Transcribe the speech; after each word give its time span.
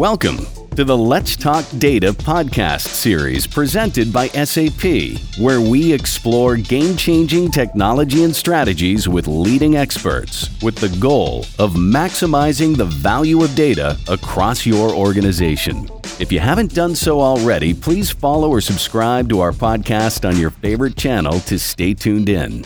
Welcome 0.00 0.46
to 0.76 0.84
the 0.84 0.96
Let's 0.96 1.36
Talk 1.36 1.62
Data 1.76 2.14
podcast 2.14 2.86
series 2.86 3.46
presented 3.46 4.10
by 4.10 4.28
SAP, 4.28 5.20
where 5.38 5.60
we 5.60 5.92
explore 5.92 6.56
game 6.56 6.96
changing 6.96 7.50
technology 7.50 8.24
and 8.24 8.34
strategies 8.34 9.10
with 9.10 9.26
leading 9.28 9.76
experts 9.76 10.48
with 10.62 10.76
the 10.76 10.88
goal 10.98 11.40
of 11.58 11.74
maximizing 11.74 12.74
the 12.74 12.86
value 12.86 13.44
of 13.44 13.54
data 13.54 13.98
across 14.08 14.64
your 14.64 14.94
organization. 14.94 15.86
If 16.18 16.32
you 16.32 16.40
haven't 16.40 16.72
done 16.72 16.94
so 16.94 17.20
already, 17.20 17.74
please 17.74 18.10
follow 18.10 18.48
or 18.48 18.62
subscribe 18.62 19.28
to 19.28 19.40
our 19.40 19.52
podcast 19.52 20.26
on 20.26 20.38
your 20.38 20.48
favorite 20.48 20.96
channel 20.96 21.40
to 21.40 21.58
stay 21.58 21.92
tuned 21.92 22.30
in. 22.30 22.64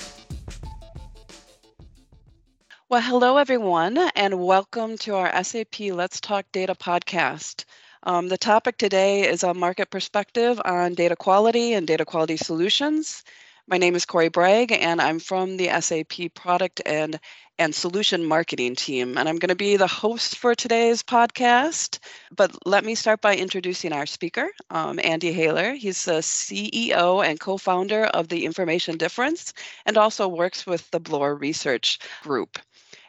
Well, 2.95 3.03
hello, 3.03 3.39
everyone, 3.39 3.99
and 4.15 4.39
welcome 4.39 4.97
to 4.99 5.17
our 5.17 5.43
SAP 5.43 5.81
Let's 5.91 6.21
Talk 6.21 6.47
Data 6.53 6.77
podcast. 6.77 7.65
Um, 8.05 8.29
the 8.29 8.39
topic 8.39 8.79
today 8.79 9.29
is 9.29 9.43
a 9.43 9.53
market 9.53 9.91
perspective 9.91 10.61
on 10.65 10.95
data 10.95 11.17
quality 11.17 11.73
and 11.73 11.89
data 11.89 12.05
quality 12.05 12.37
solutions. 12.37 13.25
My 13.67 13.79
name 13.79 13.97
is 13.97 14.07
Corey 14.07 14.29
Bragg, 14.29 14.71
and 14.71 15.03
I'm 15.03 15.19
from 15.19 15.57
the 15.57 15.71
SAP 15.81 16.35
product 16.35 16.83
and, 16.87 17.19
and 17.59 17.75
solution 17.75 18.25
marketing 18.25 18.77
team. 18.77 19.19
And 19.19 19.29
I'm 19.29 19.39
going 19.39 19.49
to 19.49 19.57
be 19.57 19.77
the 19.77 19.89
host 19.89 20.37
for 20.37 20.55
today's 20.55 21.03
podcast. 21.03 21.99
But 22.31 22.55
let 22.65 22.85
me 22.85 22.95
start 22.95 23.21
by 23.21 23.35
introducing 23.35 23.93
our 23.93 24.07
speaker, 24.07 24.49
um, 24.71 25.01
Andy 25.03 25.35
Hayler. 25.35 25.75
He's 25.75 26.05
the 26.05 26.23
CEO 26.23 27.27
and 27.27 27.41
co 27.41 27.59
founder 27.59 28.05
of 28.05 28.29
the 28.29 28.45
Information 28.45 28.99
Difference 28.99 29.53
and 29.85 29.99
also 29.99 30.29
works 30.29 30.65
with 30.65 30.89
the 30.93 31.01
Bloor 31.01 31.35
Research 31.35 31.99
Group 32.23 32.57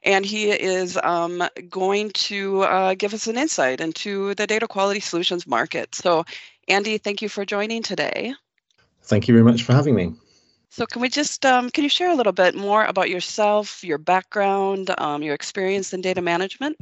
and 0.06 0.24
he 0.26 0.52
is 0.52 0.98
um, 1.04 1.44
going 1.70 2.12
to 2.12 2.62
uh, 2.62 2.94
give 2.94 3.14
us 3.14 3.28
an 3.28 3.38
insight 3.38 3.82
into 3.82 4.36
the 4.36 4.48
data 4.48 4.68
quality 4.68 5.00
solutions 5.00 5.48
market. 5.48 5.96
So, 5.96 6.24
Andy, 6.68 7.00
thank 7.00 7.22
you 7.22 7.28
for 7.28 7.44
joining 7.44 7.84
today. 7.84 8.34
Thank 9.04 9.28
you 9.28 9.34
very 9.34 9.44
much 9.44 9.64
for 9.64 9.74
having 9.74 9.96
me. 9.96 10.14
So, 10.70 10.86
can 10.86 11.02
we 11.02 11.10
just 11.10 11.46
um, 11.46 11.70
can 11.70 11.84
you 11.84 11.90
share 11.90 12.12
a 12.12 12.16
little 12.16 12.34
bit 12.34 12.56
more 12.56 12.86
about 12.86 13.10
yourself, 13.10 13.84
your 13.84 13.98
background, 13.98 14.92
um, 14.98 15.24
your 15.24 15.34
experience 15.34 15.94
in 15.94 16.02
data 16.02 16.22
management? 16.22 16.78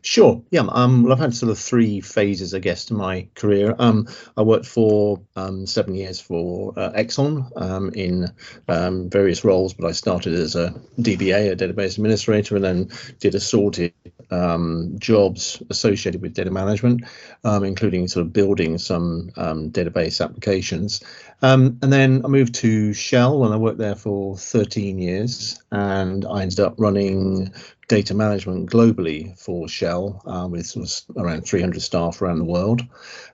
Sure. 0.00 0.42
Yeah. 0.50 0.66
Um, 0.70 1.02
well, 1.02 1.12
I've 1.12 1.18
had 1.18 1.34
sort 1.34 1.50
of 1.50 1.58
three 1.58 2.00
phases, 2.00 2.54
I 2.54 2.58
guess, 2.58 2.86
to 2.86 2.94
my 2.94 3.28
career. 3.34 3.74
Um, 3.78 4.08
I 4.36 4.42
worked 4.42 4.66
for 4.66 5.20
um, 5.36 5.66
seven 5.66 5.94
years 5.94 6.20
for 6.20 6.72
uh, 6.76 6.92
Exxon 6.92 7.50
um, 7.60 7.90
in 7.90 8.32
um, 8.68 9.10
various 9.10 9.44
roles, 9.44 9.74
but 9.74 9.86
I 9.86 9.92
started 9.92 10.32
as 10.34 10.56
a 10.56 10.70
DBA, 10.98 11.52
a 11.52 11.56
database 11.56 11.98
administrator, 11.98 12.56
and 12.56 12.64
then 12.64 12.90
did 13.20 13.34
assorted 13.34 13.92
um, 14.30 14.94
jobs 14.98 15.62
associated 15.70 16.22
with 16.22 16.34
data 16.34 16.50
management, 16.50 17.04
um, 17.44 17.64
including 17.64 18.08
sort 18.08 18.26
of 18.26 18.32
building 18.32 18.78
some 18.78 19.30
um, 19.36 19.70
database 19.70 20.22
applications. 20.24 21.02
Um, 21.42 21.78
and 21.82 21.92
then 21.92 22.24
I 22.24 22.28
moved 22.28 22.54
to 22.56 22.92
Shell 22.92 23.44
and 23.44 23.54
I 23.54 23.56
worked 23.56 23.78
there 23.78 23.94
for 23.94 24.36
13 24.36 24.98
years, 24.98 25.60
and 25.70 26.24
I 26.24 26.42
ended 26.42 26.60
up 26.60 26.74
running 26.78 27.52
data 27.88 28.14
management 28.14 28.70
globally 28.70 29.36
for 29.38 29.66
Shell 29.66 30.22
uh, 30.26 30.46
with 30.46 30.66
sort 30.66 30.86
of 30.86 31.16
around 31.16 31.42
300 31.42 31.80
staff 31.80 32.20
around 32.20 32.38
the 32.38 32.44
world. 32.44 32.82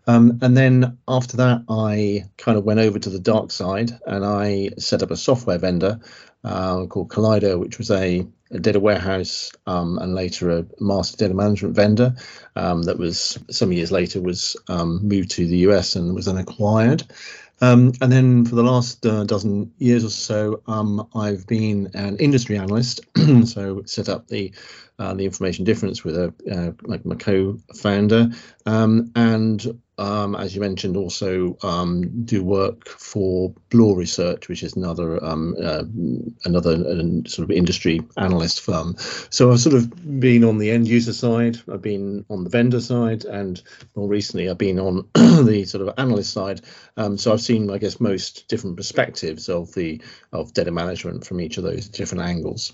Um, 0.06 0.38
and 0.42 0.56
then 0.56 0.98
after 1.08 1.36
that, 1.38 1.62
I 1.68 2.24
kind 2.38 2.56
of 2.56 2.64
went 2.64 2.80
over 2.80 2.98
to 2.98 3.10
the 3.10 3.18
dark 3.18 3.50
side 3.50 3.90
and 4.06 4.24
I 4.24 4.70
set 4.78 5.02
up 5.02 5.10
a 5.10 5.16
software 5.16 5.58
vendor 5.58 6.00
uh, 6.44 6.86
called 6.86 7.08
Kalido, 7.08 7.58
which 7.58 7.78
was 7.78 7.90
a, 7.90 8.26
data 8.58 8.80
warehouse 8.80 9.52
um, 9.66 9.98
and 9.98 10.14
later 10.14 10.50
a 10.50 10.66
master 10.80 11.16
data 11.16 11.34
management 11.34 11.74
vendor 11.74 12.14
um, 12.56 12.82
that 12.82 12.98
was 12.98 13.38
some 13.50 13.72
years 13.72 13.90
later 13.90 14.20
was 14.20 14.56
um, 14.68 15.00
moved 15.06 15.30
to 15.32 15.46
the 15.46 15.58
US 15.58 15.96
and 15.96 16.14
was 16.14 16.26
then 16.26 16.38
acquired. 16.38 17.04
Um, 17.60 17.92
and 18.00 18.10
then 18.10 18.44
for 18.44 18.56
the 18.56 18.62
last 18.62 19.06
uh, 19.06 19.24
dozen 19.24 19.72
years 19.78 20.04
or 20.04 20.10
so, 20.10 20.62
um, 20.66 21.08
I've 21.14 21.46
been 21.46 21.90
an 21.94 22.16
industry 22.18 22.58
analyst. 22.58 23.00
so 23.46 23.82
set 23.86 24.08
up 24.08 24.26
the 24.28 24.52
uh, 24.98 25.14
the 25.14 25.24
information 25.24 25.64
difference 25.64 26.04
with 26.04 26.16
a 26.16 26.34
uh, 26.50 26.72
like 26.82 27.04
my 27.04 27.14
co-founder, 27.14 28.30
um, 28.66 29.10
and 29.14 29.80
um, 29.96 30.34
as 30.34 30.54
you 30.54 30.60
mentioned, 30.60 30.96
also 30.96 31.56
um, 31.62 32.24
do 32.24 32.42
work 32.42 32.88
for 32.88 33.54
Bloor 33.70 33.96
Research, 33.96 34.48
which 34.48 34.62
is 34.62 34.74
another 34.74 35.24
um, 35.24 35.54
uh, 35.62 35.84
another 36.44 36.72
uh, 36.72 37.28
sort 37.28 37.44
of 37.44 37.50
industry 37.50 38.02
analyst 38.16 38.60
firm. 38.60 38.96
So 39.30 39.52
I've 39.52 39.60
sort 39.60 39.76
of 39.76 40.20
been 40.20 40.42
on 40.44 40.58
the 40.58 40.70
end 40.70 40.88
user 40.88 41.12
side, 41.12 41.60
I've 41.72 41.82
been 41.82 42.24
on 42.28 42.42
the 42.42 42.50
vendor 42.50 42.80
side, 42.80 43.24
and 43.24 43.62
more 43.94 44.08
recently 44.08 44.50
I've 44.50 44.58
been 44.58 44.80
on 44.80 45.08
the 45.14 45.64
sort 45.66 45.86
of 45.86 45.94
analyst 45.96 46.32
side. 46.32 46.62
Um, 46.96 47.16
so 47.16 47.32
I've 47.32 47.40
seen, 47.40 47.70
I 47.70 47.78
guess, 47.78 48.00
most 48.00 48.48
different 48.48 48.76
perspectives 48.76 49.48
of 49.48 49.72
the 49.74 50.02
of 50.32 50.52
data 50.52 50.72
management 50.72 51.24
from 51.26 51.40
each 51.40 51.56
of 51.56 51.64
those 51.64 51.88
different 51.88 52.24
angles. 52.24 52.72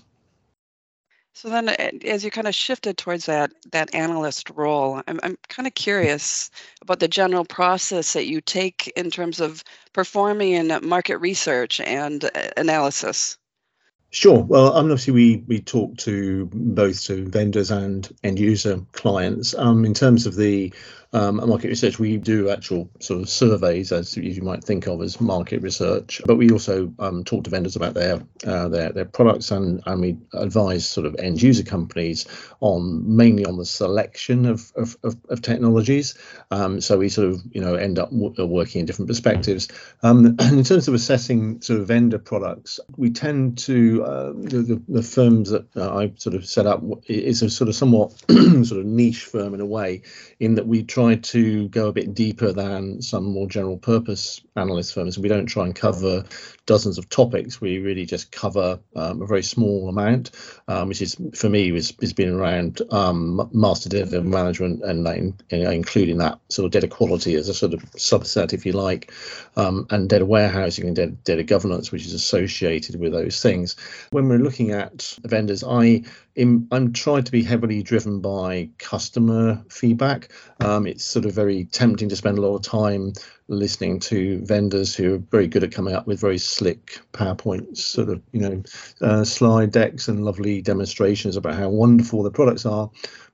So 1.33 1.49
then, 1.49 1.69
uh, 1.69 1.75
as 2.05 2.23
you 2.25 2.31
kind 2.31 2.47
of 2.47 2.55
shifted 2.55 2.97
towards 2.97 3.25
that 3.25 3.51
that 3.71 3.95
analyst 3.95 4.49
role, 4.49 5.01
I'm 5.07 5.19
I'm 5.23 5.37
kind 5.47 5.67
of 5.67 5.73
curious 5.73 6.49
about 6.81 6.99
the 6.99 7.07
general 7.07 7.45
process 7.45 8.13
that 8.13 8.27
you 8.27 8.41
take 8.41 8.87
in 8.95 9.09
terms 9.09 9.39
of 9.39 9.63
performing 9.93 10.53
in 10.53 10.79
market 10.87 11.17
research 11.17 11.79
and 11.79 12.23
uh, 12.25 12.29
analysis. 12.57 13.37
Sure. 14.13 14.43
Well, 14.43 14.73
obviously 14.73 15.13
we 15.13 15.37
we 15.47 15.61
talk 15.61 15.95
to 15.99 16.49
both 16.53 17.01
to 17.05 17.25
vendors 17.29 17.71
and 17.71 18.07
end 18.23 18.39
user 18.39 18.81
clients. 18.91 19.55
Um, 19.55 19.85
in 19.85 19.93
terms 19.93 20.25
of 20.25 20.35
the 20.35 20.73
um, 21.13 21.37
market 21.47 21.67
research, 21.67 21.99
we 21.99 22.17
do 22.17 22.49
actual 22.49 22.89
sort 22.99 23.21
of 23.21 23.29
surveys, 23.29 23.91
as 23.91 24.15
you 24.15 24.41
might 24.41 24.63
think 24.63 24.87
of 24.87 25.01
as 25.01 25.19
market 25.19 25.61
research. 25.61 26.21
But 26.25 26.37
we 26.37 26.51
also 26.51 26.93
um, 26.99 27.25
talk 27.25 27.43
to 27.43 27.49
vendors 27.49 27.75
about 27.75 27.95
their 27.95 28.21
uh, 28.47 28.69
their 28.69 28.91
their 28.93 29.05
products, 29.05 29.51
and 29.51 29.83
and 29.85 30.01
we 30.01 30.17
advise 30.33 30.87
sort 30.87 31.05
of 31.05 31.15
end 31.19 31.41
user 31.41 31.63
companies 31.63 32.27
on 32.61 33.15
mainly 33.15 33.45
on 33.45 33.57
the 33.57 33.65
selection 33.65 34.45
of 34.45 34.71
of, 34.75 34.95
of, 35.03 35.17
of 35.27 35.41
technologies. 35.41 36.17
Um, 36.49 36.79
so 36.79 36.97
we 36.97 37.09
sort 37.09 37.27
of 37.27 37.41
you 37.51 37.59
know 37.59 37.75
end 37.75 37.99
up 37.99 38.11
w- 38.11 38.33
uh, 38.39 38.47
working 38.47 38.79
in 38.79 38.85
different 38.85 39.09
perspectives. 39.09 39.67
Um, 40.03 40.25
and 40.39 40.59
in 40.59 40.63
terms 40.63 40.87
of 40.87 40.93
assessing 40.93 41.61
sort 41.61 41.81
of 41.81 41.87
vendor 41.87 42.19
products, 42.19 42.79
we 42.95 43.09
tend 43.09 43.57
to 43.59 44.03
uh, 44.05 44.31
the, 44.33 44.61
the, 44.61 44.81
the 44.87 45.03
firms 45.03 45.49
that 45.49 45.65
uh, 45.75 45.93
I 45.93 46.13
sort 46.15 46.35
of 46.35 46.45
set 46.45 46.65
up 46.65 46.81
is 47.07 47.41
a 47.41 47.49
sort 47.49 47.67
of 47.67 47.75
somewhat 47.75 48.11
sort 48.29 48.79
of 48.79 48.85
niche 48.85 49.25
firm 49.25 49.53
in 49.53 49.59
a 49.59 49.65
way, 49.65 50.03
in 50.39 50.55
that 50.55 50.67
we 50.67 50.83
try 50.83 51.00
try 51.01 51.15
to 51.15 51.67
go 51.69 51.87
a 51.87 51.93
bit 51.93 52.13
deeper 52.13 52.51
than 52.51 53.01
some 53.01 53.25
more 53.25 53.47
general 53.47 53.77
purpose 53.77 54.41
analyst 54.55 54.93
firms. 54.93 55.17
We 55.17 55.29
don't 55.29 55.45
try 55.45 55.65
and 55.65 55.75
cover 55.75 56.25
dozens 56.65 56.97
of 56.97 57.09
topics. 57.09 57.61
We 57.61 57.79
really 57.79 58.05
just 58.05 58.31
cover 58.31 58.79
um, 58.95 59.21
a 59.21 59.25
very 59.25 59.43
small 59.43 59.89
amount, 59.89 60.31
um, 60.67 60.89
which 60.89 61.01
is 61.01 61.15
for 61.33 61.49
me 61.49 61.71
has, 61.73 61.93
has 62.01 62.13
been 62.13 62.33
around 62.33 62.81
um, 62.91 63.49
master 63.53 63.89
data 63.89 64.21
management 64.21 64.83
and 64.83 65.35
including 65.49 66.17
that 66.17 66.39
sort 66.49 66.65
of 66.65 66.71
data 66.71 66.87
quality 66.87 67.35
as 67.35 67.49
a 67.49 67.53
sort 67.53 67.73
of 67.73 67.81
subset, 67.91 68.53
if 68.53 68.65
you 68.65 68.73
like, 68.73 69.11
um, 69.55 69.87
and 69.89 70.09
data 70.09 70.25
warehousing 70.25 70.87
and 70.87 70.95
data, 70.95 71.11
data 71.11 71.43
governance, 71.43 71.91
which 71.91 72.05
is 72.05 72.13
associated 72.13 72.99
with 72.99 73.13
those 73.13 73.41
things. 73.41 73.75
When 74.11 74.27
we're 74.27 74.37
looking 74.37 74.71
at 74.71 75.17
vendors, 75.23 75.63
I 75.63 76.03
I'm 76.37 76.93
trying 76.93 77.25
to 77.25 77.31
be 77.31 77.43
heavily 77.43 77.83
driven 77.83 78.21
by 78.21 78.69
customer 78.77 79.61
feedback. 79.69 80.31
Um, 80.61 80.87
it's 80.87 81.03
sort 81.03 81.25
of 81.25 81.33
very 81.33 81.65
tempting 81.65 82.07
to 82.07 82.15
spend 82.15 82.37
a 82.37 82.41
lot 82.41 82.55
of 82.55 82.61
time 82.61 83.13
listening 83.51 83.99
to 83.99 84.39
vendors 84.45 84.95
who 84.95 85.15
are 85.15 85.17
very 85.17 85.45
good 85.45 85.63
at 85.63 85.71
coming 85.71 85.93
up 85.93 86.07
with 86.07 86.19
very 86.19 86.37
slick 86.37 86.99
PowerPoint 87.11 87.77
sort 87.77 88.09
of 88.09 88.21
you 88.31 88.41
know 88.41 88.63
uh, 89.01 89.23
slide 89.23 89.71
decks 89.71 90.07
and 90.07 90.23
lovely 90.23 90.61
demonstrations 90.61 91.35
about 91.35 91.55
how 91.55 91.69
wonderful 91.69 92.23
the 92.23 92.31
products 92.31 92.65
are. 92.65 92.89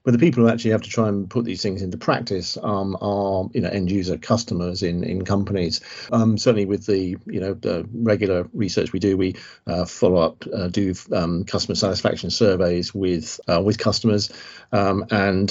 But 0.08 0.14
the 0.14 0.20
people 0.20 0.42
who 0.42 0.50
actually 0.50 0.72
have 0.72 0.84
to 0.84 0.90
try 0.90 1.10
and 1.10 1.30
put 1.30 1.44
these 1.44 1.62
things 1.62 1.82
into 1.82 1.98
practice 1.98 2.58
um, 2.64 2.96
are, 3.02 3.50
you 3.54 3.60
know, 3.60 3.68
end 3.68 3.92
user 3.92 4.18
customers 4.18 4.82
in 4.82 5.04
in 5.04 5.26
companies. 5.26 5.82
Um, 6.14 6.38
certainly, 6.38 6.66
with 6.66 6.86
the 6.86 7.18
you 7.26 7.42
know 7.42 7.56
the 7.56 7.86
regular 7.92 8.48
research 8.54 8.94
we 8.94 9.00
do, 9.00 9.18
we 9.18 9.36
uh, 9.68 9.84
follow 9.84 10.22
up, 10.22 10.46
uh, 10.54 10.70
do 10.70 10.94
um, 11.12 11.44
customer 11.44 11.76
satisfaction 11.76 12.30
surveys 12.30 12.96
with 12.96 13.38
uh, 13.50 13.62
with 13.62 13.80
customers, 13.80 14.32
um, 14.72 15.04
and 15.12 15.50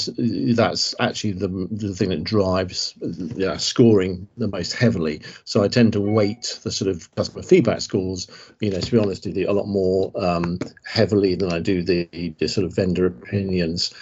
that's 0.56 0.94
actually 1.00 1.32
the 1.32 1.69
the 1.70 1.94
thing 1.94 2.08
that 2.08 2.25
drives 2.25 2.94
yeah, 3.36 3.58
scoring 3.58 4.26
the 4.38 4.48
most 4.48 4.72
heavily. 4.72 5.20
So 5.44 5.64
I 5.64 5.69
tend 5.69 5.92
to 5.92 6.00
weight 6.00 6.60
the 6.62 6.72
sort 6.72 6.90
of 6.90 7.14
customer 7.14 7.42
feedback 7.42 7.82
scores, 7.82 8.26
you 8.60 8.70
know, 8.70 8.80
to 8.80 8.90
be 8.90 8.98
honest, 8.98 9.26
a 9.26 9.52
lot 9.52 9.66
more 9.66 10.10
um, 10.16 10.58
heavily 10.86 11.34
than 11.34 11.52
I 11.52 11.58
do 11.58 11.82
the, 11.82 12.32
the 12.38 12.48
sort 12.48 12.64
of 12.64 12.75
vendor 12.75 13.04
opinions. 13.04 13.92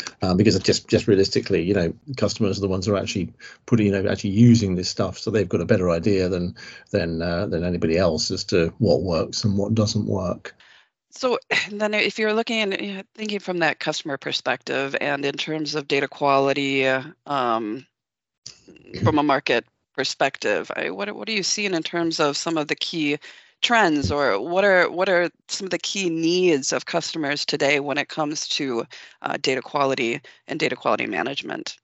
Because 0.45 0.59
just 0.61 0.89
just 0.89 1.07
realistically, 1.07 1.63
you 1.63 1.75
know, 1.75 1.95
customers 2.17 2.59
are 2.59 2.61
the 2.61 2.69
ones 2.69 2.87
who 2.87 2.95
are 2.95 2.99
actually 2.99 3.33
putting, 3.67 3.87
you 3.87 3.93
know, 3.93 4.11
actually 4.11 4.31
using 4.31 4.75
this 4.75 4.89
stuff, 4.89 5.19
so 5.19 5.31
they've 5.31 5.49
got 5.49 5.61
a 5.61 5.67
better 5.67 5.91
idea 5.91 6.29
than 6.29 6.55
than 6.91 7.23
uh, 7.23 7.47
than 7.47 7.65
anybody 7.65 7.97
else 7.97 8.31
as 8.31 8.45
to 8.45 8.73
what 8.79 9.03
works 9.03 9.45
and 9.45 9.57
what 9.57 9.75
doesn't 9.75 10.07
work. 10.07 10.55
So 11.11 11.39
then, 11.71 11.95
if 11.95 12.19
you're 12.19 12.35
looking 12.35 12.75
and 12.75 13.05
thinking 13.15 13.41
from 13.41 13.59
that 13.59 13.81
customer 13.81 14.17
perspective, 14.17 14.97
and 15.01 15.25
in 15.25 15.35
terms 15.35 15.75
of 15.75 15.89
data 15.89 16.09
quality, 16.09 16.87
um, 16.87 17.87
from 19.03 19.19
a 19.19 19.23
market 19.23 19.65
perspective, 19.97 20.71
I, 20.75 20.91
what 20.91 21.15
what 21.15 21.29
are 21.29 21.33
you 21.33 21.43
seeing 21.43 21.75
in 21.75 21.83
terms 21.83 22.21
of 22.21 22.37
some 22.37 22.59
of 22.59 22.69
the 22.69 22.77
key 22.77 23.19
trends, 23.63 24.11
or 24.11 24.41
what 24.41 24.65
are 24.65 24.91
what 24.91 25.09
are 25.09 25.31
some 25.49 25.67
of 25.67 25.71
the 25.71 25.79
key 25.79 26.11
needs 26.11 26.73
of 26.73 26.87
customers 26.87 27.45
today 27.45 27.81
when 27.81 27.99
it 27.99 28.09
comes 28.09 28.49
to 28.49 28.85
uh, 29.23 29.37
data 29.41 29.63
quality 29.63 30.21
and 30.47 30.61
data 30.61 30.77
quality 30.77 31.07
management? 31.07 31.77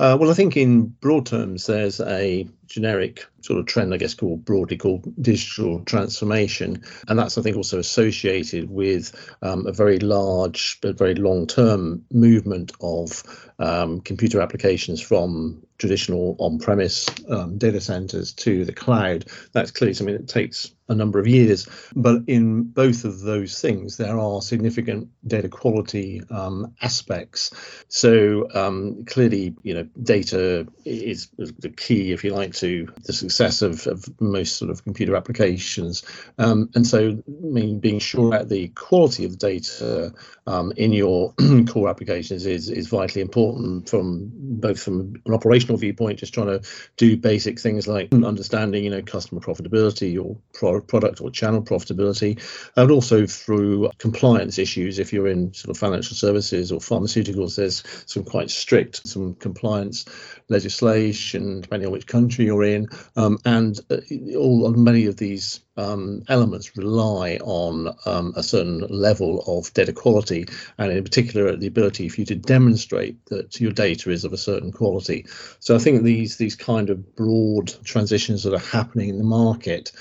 Uh, 0.00 0.16
well, 0.18 0.30
I 0.30 0.34
think 0.34 0.56
in 0.56 0.86
broad 0.86 1.26
terms, 1.26 1.66
there's 1.66 2.00
a 2.00 2.46
generic 2.66 3.26
sort 3.40 3.58
of 3.58 3.66
trend, 3.66 3.92
I 3.92 3.96
guess, 3.96 4.14
called 4.14 4.44
broadly 4.44 4.76
called 4.76 5.12
digital 5.20 5.80
transformation, 5.80 6.84
and 7.08 7.18
that's 7.18 7.36
I 7.36 7.42
think 7.42 7.56
also 7.56 7.80
associated 7.80 8.70
with 8.70 9.12
um, 9.42 9.66
a 9.66 9.72
very 9.72 9.98
large 9.98 10.78
but 10.82 10.96
very 10.96 11.16
long-term 11.16 12.04
movement 12.12 12.70
of 12.80 13.24
um, 13.58 14.00
computer 14.00 14.40
applications 14.40 15.00
from 15.00 15.66
traditional 15.78 16.36
on-premise 16.38 17.08
um, 17.28 17.58
data 17.58 17.80
centers 17.80 18.32
to 18.34 18.64
the 18.64 18.72
cloud. 18.72 19.24
That's 19.52 19.72
clearly 19.72 19.94
something 19.94 20.16
that 20.16 20.28
takes 20.28 20.70
a 20.88 20.94
number 20.94 21.18
of 21.18 21.26
years, 21.26 21.68
but 21.94 22.22
in 22.26 22.64
both 22.64 23.04
of 23.04 23.20
those 23.20 23.60
things, 23.60 23.96
there 23.96 24.18
are 24.18 24.40
significant 24.40 25.08
data 25.26 25.48
quality 25.48 26.22
um, 26.30 26.74
aspects. 26.80 27.52
So 27.88 28.48
um, 28.54 29.04
clearly, 29.04 29.54
you 29.62 29.74
know, 29.74 29.88
data 30.02 30.66
is 30.84 31.28
the 31.36 31.68
key, 31.68 32.12
if 32.12 32.24
you 32.24 32.34
like, 32.34 32.54
to 32.56 32.88
the 33.04 33.12
success 33.12 33.62
of, 33.62 33.86
of 33.86 34.04
most 34.20 34.56
sort 34.56 34.70
of 34.70 34.84
computer 34.84 35.16
applications. 35.16 36.04
Um, 36.38 36.70
and 36.74 36.86
so, 36.86 37.10
I 37.10 37.22
mean, 37.28 37.80
being 37.80 37.98
sure 37.98 38.30
that 38.30 38.48
the 38.48 38.68
quality 38.68 39.24
of 39.24 39.38
data 39.38 40.12
um, 40.46 40.72
in 40.76 40.92
your 40.92 41.34
core 41.68 41.88
applications 41.88 42.46
is 42.46 42.70
is 42.70 42.88
vitally 42.88 43.20
important 43.20 43.88
from 43.88 44.30
both 44.34 44.80
from 44.80 45.14
an 45.26 45.34
operational 45.34 45.76
viewpoint, 45.76 46.18
just 46.18 46.34
trying 46.34 46.46
to 46.46 46.62
do 46.96 47.16
basic 47.16 47.60
things 47.60 47.86
like 47.86 48.12
understanding, 48.12 48.84
you 48.84 48.90
know, 48.90 49.02
customer 49.02 49.40
profitability 49.40 50.18
or 50.22 50.38
pro- 50.80 50.98
product 50.98 51.20
or 51.20 51.30
channel 51.30 51.62
profitability, 51.62 52.40
and 52.76 52.90
also 52.90 53.26
through 53.26 53.90
compliance 53.98 54.58
issues. 54.58 54.98
If 54.98 55.12
you're 55.12 55.28
in 55.28 55.54
sort 55.54 55.70
of 55.70 55.78
financial 55.78 56.16
services 56.16 56.72
or 56.72 56.80
pharmaceuticals, 56.80 57.56
there's 57.56 57.84
some 58.06 58.24
quite 58.24 58.50
strict 58.50 59.06
some 59.06 59.34
compliance 59.34 60.04
legislation 60.48 61.60
depending 61.60 61.86
on 61.86 61.92
which 61.92 62.06
country 62.06 62.46
you're 62.46 62.64
in, 62.64 62.88
um, 63.16 63.38
and 63.44 63.80
uh, 63.90 63.98
all 64.36 64.70
many 64.72 65.06
of 65.06 65.16
these 65.16 65.60
um, 65.78 66.24
elements 66.28 66.76
rely 66.76 67.38
on 67.42 67.94
um, 68.04 68.32
a 68.36 68.42
certain 68.42 68.80
level 68.88 69.44
of 69.46 69.72
data 69.74 69.92
quality, 69.92 70.46
and 70.76 70.90
in 70.90 71.04
particular, 71.04 71.56
the 71.56 71.68
ability 71.68 72.08
for 72.08 72.20
you 72.20 72.26
to 72.26 72.34
demonstrate 72.34 73.24
that 73.26 73.60
your 73.60 73.72
data 73.72 74.10
is 74.10 74.24
of 74.24 74.32
a 74.32 74.36
certain 74.36 74.72
quality. 74.72 75.24
So 75.60 75.76
I 75.76 75.78
think 75.78 76.02
these 76.02 76.36
these 76.36 76.56
kind 76.56 76.90
of 76.90 77.14
broad 77.14 77.72
transitions 77.84 78.42
that 78.42 78.54
are 78.54 78.58
happening 78.58 79.08
in 79.08 79.18
the 79.18 79.24
market. 79.24 79.92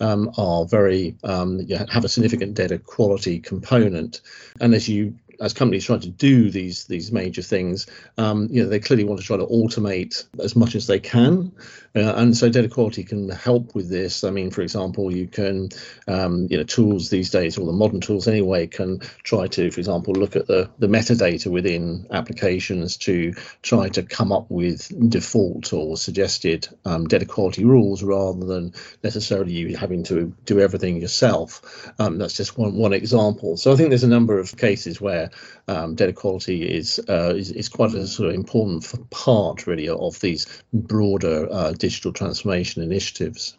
Um, 0.00 0.32
are 0.36 0.66
very 0.66 1.14
um, 1.22 1.66
have 1.88 2.04
a 2.04 2.08
significant 2.08 2.54
data 2.54 2.78
quality 2.78 3.38
component, 3.38 4.20
and 4.60 4.74
as 4.74 4.88
you 4.88 5.14
as 5.40 5.52
companies 5.52 5.84
try 5.84 5.98
to 5.98 6.08
do 6.08 6.50
these 6.50 6.84
these 6.84 7.12
major 7.12 7.42
things, 7.42 7.86
um, 8.18 8.48
you 8.50 8.62
know, 8.62 8.68
they 8.68 8.80
clearly 8.80 9.04
want 9.04 9.20
to 9.20 9.26
try 9.26 9.36
to 9.36 9.46
automate 9.46 10.24
as 10.40 10.56
much 10.56 10.74
as 10.74 10.86
they 10.86 10.98
can, 10.98 11.52
uh, 11.94 12.14
and 12.16 12.36
so 12.36 12.48
data 12.48 12.68
quality 12.68 13.04
can 13.04 13.28
help 13.28 13.74
with 13.74 13.88
this. 13.88 14.24
I 14.24 14.30
mean, 14.30 14.50
for 14.50 14.62
example, 14.62 15.14
you 15.14 15.26
can, 15.26 15.68
um, 16.08 16.46
you 16.50 16.56
know, 16.56 16.64
tools 16.64 17.10
these 17.10 17.30
days, 17.30 17.58
or 17.58 17.66
the 17.66 17.72
modern 17.72 18.00
tools 18.00 18.28
anyway, 18.28 18.66
can 18.66 19.00
try 19.22 19.46
to, 19.48 19.70
for 19.70 19.80
example, 19.80 20.14
look 20.14 20.36
at 20.36 20.46
the 20.46 20.70
the 20.78 20.86
metadata 20.86 21.50
within 21.50 22.06
applications 22.10 22.96
to 22.98 23.34
try 23.62 23.88
to 23.88 24.02
come 24.02 24.32
up 24.32 24.46
with 24.50 24.90
default 25.10 25.72
or 25.72 25.96
suggested 25.96 26.68
um, 26.84 27.06
data 27.06 27.26
quality 27.26 27.64
rules 27.64 28.02
rather 28.02 28.44
than 28.46 28.72
necessarily 29.02 29.52
you 29.52 29.76
having 29.76 30.04
to 30.04 30.34
do 30.44 30.60
everything 30.60 31.00
yourself. 31.00 31.92
Um, 31.98 32.18
that's 32.18 32.36
just 32.36 32.58
one 32.58 32.74
one 32.74 32.92
example. 32.92 33.56
So 33.56 33.72
I 33.72 33.76
think 33.76 33.88
there's 33.88 34.04
a 34.04 34.08
number 34.08 34.38
of 34.38 34.56
cases 34.56 35.00
where 35.00 35.23
where 35.66 35.76
um, 35.76 35.94
data 35.94 36.12
quality 36.12 36.62
is, 36.62 37.00
uh, 37.08 37.34
is, 37.36 37.50
is 37.50 37.68
quite 37.68 37.94
a 37.94 38.06
sort 38.06 38.28
of 38.28 38.34
important 38.34 39.10
part 39.10 39.66
really 39.66 39.88
of 39.88 40.20
these 40.20 40.46
broader 40.72 41.48
uh, 41.50 41.72
digital 41.72 42.12
transformation 42.12 42.82
initiatives. 42.82 43.56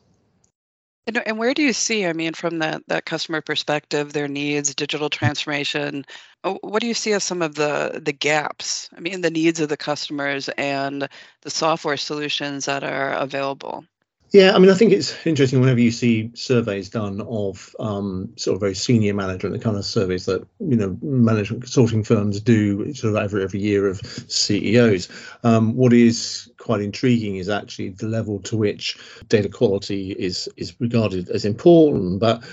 And, 1.07 1.21
and 1.27 1.37
where 1.37 1.53
do 1.53 1.61
you 1.61 1.73
see, 1.73 2.07
I 2.07 2.13
mean, 2.13 2.33
from 2.33 2.59
that, 2.59 2.81
that 2.87 3.05
customer 3.05 3.41
perspective, 3.41 4.11
their 4.11 4.27
needs, 4.27 4.73
digital 4.73 5.09
transformation, 5.09 6.03
uh, 6.43 6.55
what 6.61 6.81
do 6.81 6.87
you 6.87 6.95
see 6.95 7.13
as 7.13 7.23
some 7.23 7.43
of 7.43 7.53
the, 7.53 8.01
the 8.03 8.13
gaps? 8.13 8.89
I 8.95 9.01
mean, 9.01 9.21
the 9.21 9.29
needs 9.29 9.59
of 9.59 9.69
the 9.69 9.77
customers 9.77 10.49
and 10.49 11.07
the 11.41 11.51
software 11.51 11.97
solutions 11.97 12.65
that 12.65 12.83
are 12.83 13.13
available? 13.13 13.85
Yeah, 14.31 14.53
I 14.53 14.59
mean, 14.59 14.69
I 14.69 14.73
think 14.73 14.91
it's 14.91 15.15
interesting 15.25 15.61
whenever 15.61 15.79
you 15.79 15.91
see 15.91 16.31
surveys 16.33 16.89
done 16.89 17.21
of 17.21 17.75
um, 17.79 18.33
sort 18.35 18.55
of 18.55 18.59
very 18.59 18.75
senior 18.75 19.13
management, 19.13 19.53
the 19.53 19.63
kind 19.63 19.77
of 19.77 19.85
surveys 19.85 20.25
that 20.25 20.45
you 20.59 20.75
know 20.75 20.97
management 21.01 21.63
consulting 21.63 22.03
firms 22.03 22.41
do 22.41 22.93
sort 22.93 23.15
of 23.15 23.23
every 23.23 23.43
every 23.43 23.59
year 23.61 23.87
of 23.87 24.01
CEOs. 24.27 25.09
Um, 25.43 25.75
what 25.75 25.93
is 25.93 26.51
quite 26.65 26.81
intriguing 26.81 27.35
is 27.35 27.47
actually 27.47 27.89
the 27.89 28.07
level 28.07 28.39
to 28.39 28.57
which 28.57 28.97
data 29.29 29.47
quality 29.47 30.11
is 30.11 30.49
is 30.57 30.73
regarded 30.79 31.29
as 31.29 31.45
important. 31.45 32.19
But 32.19 32.43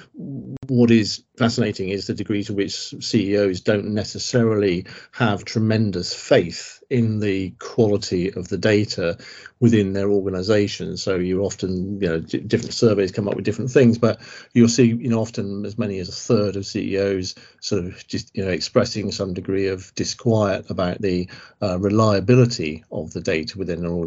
what 0.68 0.90
is 0.90 1.24
fascinating 1.38 1.88
is 1.88 2.06
the 2.06 2.14
degree 2.14 2.44
to 2.44 2.52
which 2.52 2.94
CEOs 3.00 3.62
don't 3.62 3.94
necessarily 3.94 4.84
have 5.12 5.46
tremendous 5.46 6.12
faith 6.12 6.82
in 6.90 7.20
the 7.20 7.50
quality 7.58 8.30
of 8.34 8.48
the 8.48 8.58
data 8.58 9.16
within 9.60 9.94
their 9.94 10.10
organization. 10.10 10.96
So 10.96 11.16
you 11.16 11.42
often, 11.42 12.00
you 12.00 12.08
know, 12.08 12.20
d- 12.20 12.40
different 12.40 12.74
surveys 12.74 13.12
come 13.12 13.28
up 13.28 13.34
with 13.34 13.46
different 13.46 13.70
things, 13.70 13.96
but 13.96 14.20
you'll 14.52 14.68
see, 14.68 14.88
you 14.88 15.08
know, 15.08 15.20
often 15.20 15.64
as 15.64 15.78
many 15.78 15.98
as 16.00 16.10
a 16.10 16.12
third 16.12 16.56
of 16.56 16.66
CEOs 16.66 17.34
sort 17.60 17.84
of 17.84 18.06
just, 18.06 18.30
you 18.36 18.44
know, 18.44 18.50
expressing 18.50 19.10
some 19.10 19.32
degree 19.32 19.68
of 19.68 19.94
disquiet 19.94 20.68
about 20.68 21.00
the 21.00 21.30
uh, 21.62 21.78
reliability 21.78 22.84
of 22.92 23.12
the 23.12 23.20
data 23.22 23.56
within 23.56 23.78
an 23.78 23.86
organization. 23.86 24.01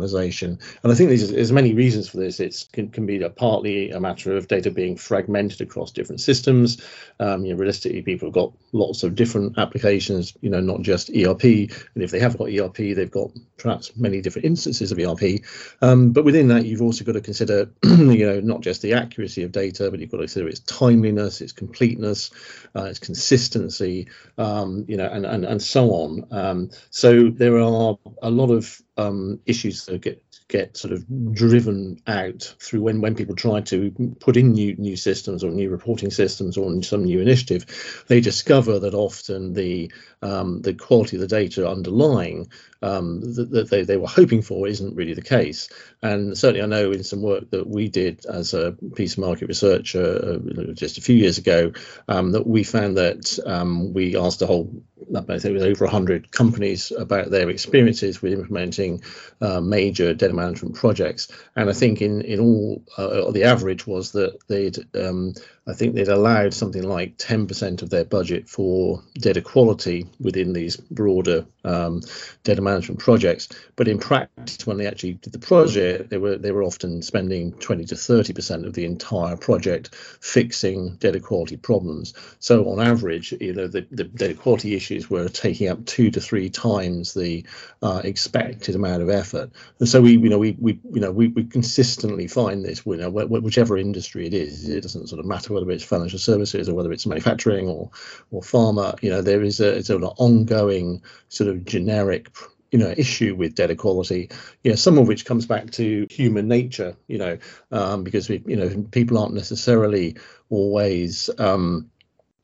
And 0.83 0.91
I 0.91 0.95
think 0.95 1.09
there's, 1.09 1.31
there's 1.31 1.51
many 1.51 1.73
reasons 1.73 2.09
for 2.09 2.17
this. 2.17 2.39
It 2.39 2.65
can, 2.73 2.89
can 2.89 3.05
be 3.05 3.21
a, 3.21 3.29
partly 3.29 3.91
a 3.91 3.99
matter 3.99 4.35
of 4.35 4.47
data 4.47 4.71
being 4.71 4.97
fragmented 4.97 5.61
across 5.61 5.91
different 5.91 6.21
systems. 6.21 6.81
Um, 7.19 7.45
you 7.45 7.53
know, 7.53 7.59
realistically, 7.59 8.01
people 8.01 8.27
have 8.27 8.33
got 8.33 8.53
lots 8.71 9.03
of 9.03 9.15
different 9.15 9.57
applications, 9.57 10.33
you 10.41 10.49
know, 10.49 10.59
not 10.59 10.81
just 10.81 11.09
ERP. 11.09 11.43
And 11.43 12.03
if 12.03 12.11
they 12.11 12.19
have 12.19 12.37
got 12.37 12.49
ERP, 12.49 12.77
they've 12.77 13.11
got 13.11 13.31
perhaps 13.57 13.95
many 13.95 14.21
different 14.21 14.45
instances 14.45 14.91
of 14.91 14.99
ERP. 14.99 15.41
Um, 15.81 16.11
but 16.11 16.25
within 16.25 16.47
that, 16.49 16.65
you've 16.65 16.81
also 16.81 17.03
got 17.05 17.13
to 17.13 17.21
consider, 17.21 17.69
you 17.83 18.25
know, 18.25 18.39
not 18.39 18.61
just 18.61 18.81
the 18.81 18.93
accuracy 18.93 19.43
of 19.43 19.51
data, 19.51 19.89
but 19.89 19.99
you've 19.99 20.11
got 20.11 20.17
to 20.17 20.23
consider 20.23 20.47
its 20.47 20.59
timeliness, 20.61 21.41
its 21.41 21.51
completeness, 21.51 22.31
uh, 22.75 22.83
its 22.83 22.99
consistency, 22.99 24.07
um, 24.37 24.85
you 24.87 24.97
know, 24.97 25.07
and, 25.07 25.25
and, 25.25 25.45
and 25.45 25.61
so 25.61 25.91
on. 25.91 26.27
Um, 26.31 26.69
so 26.89 27.29
there 27.29 27.57
are 27.57 27.97
a 28.21 28.29
lot 28.29 28.51
of 28.51 28.81
um, 28.97 29.39
issues 29.45 29.85
that 29.85 30.01
get 30.01 30.21
get 30.47 30.77
sort 30.77 30.93
of 30.93 31.33
driven 31.33 31.99
out 32.05 32.55
through 32.59 32.81
when 32.81 33.01
when 33.01 33.15
people 33.15 33.35
try 33.35 33.61
to 33.61 34.15
put 34.19 34.37
in 34.37 34.51
new 34.51 34.75
new 34.75 34.95
systems 34.95 35.43
or 35.43 35.51
new 35.51 35.69
reporting 35.69 36.11
systems 36.11 36.57
or 36.57 36.81
some 36.83 37.03
new 37.03 37.19
initiative, 37.19 38.03
they 38.07 38.21
discover 38.21 38.79
that 38.79 38.93
often 38.93 39.53
the 39.53 39.91
um, 40.21 40.61
the 40.61 40.73
quality 40.73 41.17
of 41.17 41.21
the 41.21 41.27
data 41.27 41.67
underlying 41.69 42.47
um, 42.81 43.21
that, 43.33 43.49
that 43.51 43.69
they, 43.69 43.83
they 43.83 43.97
were 43.97 44.07
hoping 44.07 44.41
for 44.41 44.67
isn't 44.67 44.95
really 44.95 45.13
the 45.13 45.21
case. 45.21 45.69
And 46.01 46.37
certainly, 46.37 46.61
I 46.61 46.67
know 46.67 46.91
in 46.91 47.03
some 47.03 47.21
work 47.21 47.49
that 47.49 47.67
we 47.67 47.89
did 47.89 48.25
as 48.25 48.53
a 48.53 48.73
piece 48.95 49.13
of 49.13 49.19
market 49.19 49.47
research 49.47 49.95
uh, 49.95 50.37
just 50.73 50.97
a 50.97 51.01
few 51.01 51.15
years 51.15 51.37
ago, 51.37 51.71
um, 52.07 52.31
that 52.31 52.45
we 52.45 52.63
found 52.63 52.97
that 52.97 53.39
um, 53.45 53.93
we 53.93 54.15
asked 54.15 54.41
a 54.41 54.45
whole, 54.45 54.71
Think 54.97 55.45
it 55.45 55.51
was 55.51 55.63
over 55.63 55.85
100 55.85 56.31
companies 56.31 56.91
about 56.91 57.29
their 57.29 57.49
experiences 57.49 58.21
with 58.21 58.33
implementing 58.33 59.03
uh, 59.41 59.59
major 59.59 60.13
data 60.13 60.33
management 60.33 60.75
projects. 60.75 61.27
And 61.55 61.69
I 61.69 61.73
think 61.73 62.01
in 62.01 62.21
in 62.21 62.39
all, 62.39 62.81
uh, 62.97 63.31
the 63.31 63.43
average 63.43 63.85
was 63.85 64.13
that 64.13 64.37
they'd 64.47 64.77
um, 64.95 65.33
I 65.67 65.73
think 65.73 65.95
they'd 65.95 66.07
allowed 66.07 66.53
something 66.53 66.83
like 66.83 67.17
10% 67.17 67.81
of 67.81 67.89
their 67.89 68.05
budget 68.05 68.47
for 68.47 69.01
data 69.15 69.41
quality 69.41 70.07
within 70.19 70.53
these 70.53 70.77
broader 70.77 71.47
um, 71.63 72.01
data 72.43 72.61
management 72.61 72.99
projects. 72.99 73.49
But 73.75 73.87
in 73.87 73.97
practice, 73.97 74.67
when 74.67 74.77
they 74.77 74.85
actually 74.85 75.13
did 75.13 75.33
the 75.33 75.39
project, 75.39 76.11
they 76.11 76.19
were 76.19 76.37
they 76.37 76.51
were 76.51 76.61
often 76.61 77.01
spending 77.01 77.51
20 77.53 77.85
to 77.85 77.95
30% 77.95 78.67
of 78.67 78.73
the 78.73 78.85
entire 78.85 79.35
project 79.35 79.95
fixing 79.95 80.97
data 80.97 81.19
quality 81.19 81.57
problems. 81.57 82.13
So 82.39 82.69
on 82.69 82.79
average, 82.79 83.31
you 83.31 83.53
know, 83.53 83.67
the, 83.67 83.87
the 83.89 84.03
data 84.03 84.35
quality 84.35 84.75
issues 84.75 85.09
were 85.09 85.27
taking 85.29 85.67
up 85.67 85.83
two 85.87 86.11
to 86.11 86.21
three 86.21 86.49
times 86.49 87.15
the 87.15 87.43
uh, 87.81 88.01
expected 88.03 88.75
amount 88.75 89.01
of 89.01 89.09
effort. 89.09 89.49
And 89.79 89.89
so 89.89 90.01
we, 90.01 90.11
you 90.11 90.29
know, 90.29 90.37
we, 90.37 90.55
we 90.59 90.79
you 90.91 91.01
know, 91.01 91.11
we, 91.11 91.29
we 91.29 91.45
consistently 91.45 92.27
find 92.27 92.63
this, 92.63 92.85
you 92.85 92.97
know, 92.97 93.09
whichever 93.09 93.77
industry 93.77 94.27
it 94.27 94.35
is, 94.35 94.69
it 94.69 94.81
doesn't 94.81 95.07
sort 95.07 95.19
of 95.19 95.25
matter 95.25 95.54
whether 95.55 95.71
it's 95.71 95.83
financial 95.83 96.19
services 96.19 96.69
or 96.69 96.75
whether 96.75 96.91
it's 96.91 97.07
manufacturing 97.07 97.67
or 97.67 97.89
or 98.31 98.41
pharma. 98.41 99.01
You 99.01 99.09
know, 99.09 99.21
there 99.21 99.41
is 99.41 99.59
a 99.59 99.75
it's 99.75 99.89
an 99.89 100.03
ongoing 100.03 101.01
sort 101.29 101.49
of 101.49 101.65
generic 101.65 102.29
you 102.71 102.79
know 102.79 102.93
issue 102.97 103.35
with 103.35 103.55
data 103.55 103.75
quality 103.75 104.29
you 104.63 104.71
know 104.71 104.75
some 104.75 104.97
of 104.97 105.07
which 105.07 105.23
comes 105.23 105.45
back 105.45 105.71
to 105.71 106.07
human 106.09 106.47
nature 106.47 106.97
you 107.07 107.17
know 107.17 107.37
um, 107.71 108.03
because 108.03 108.27
we 108.27 108.43
you 108.45 108.55
know 108.55 108.83
people 108.91 109.17
aren't 109.17 109.33
necessarily 109.33 110.17
always 110.49 111.29
um, 111.37 111.89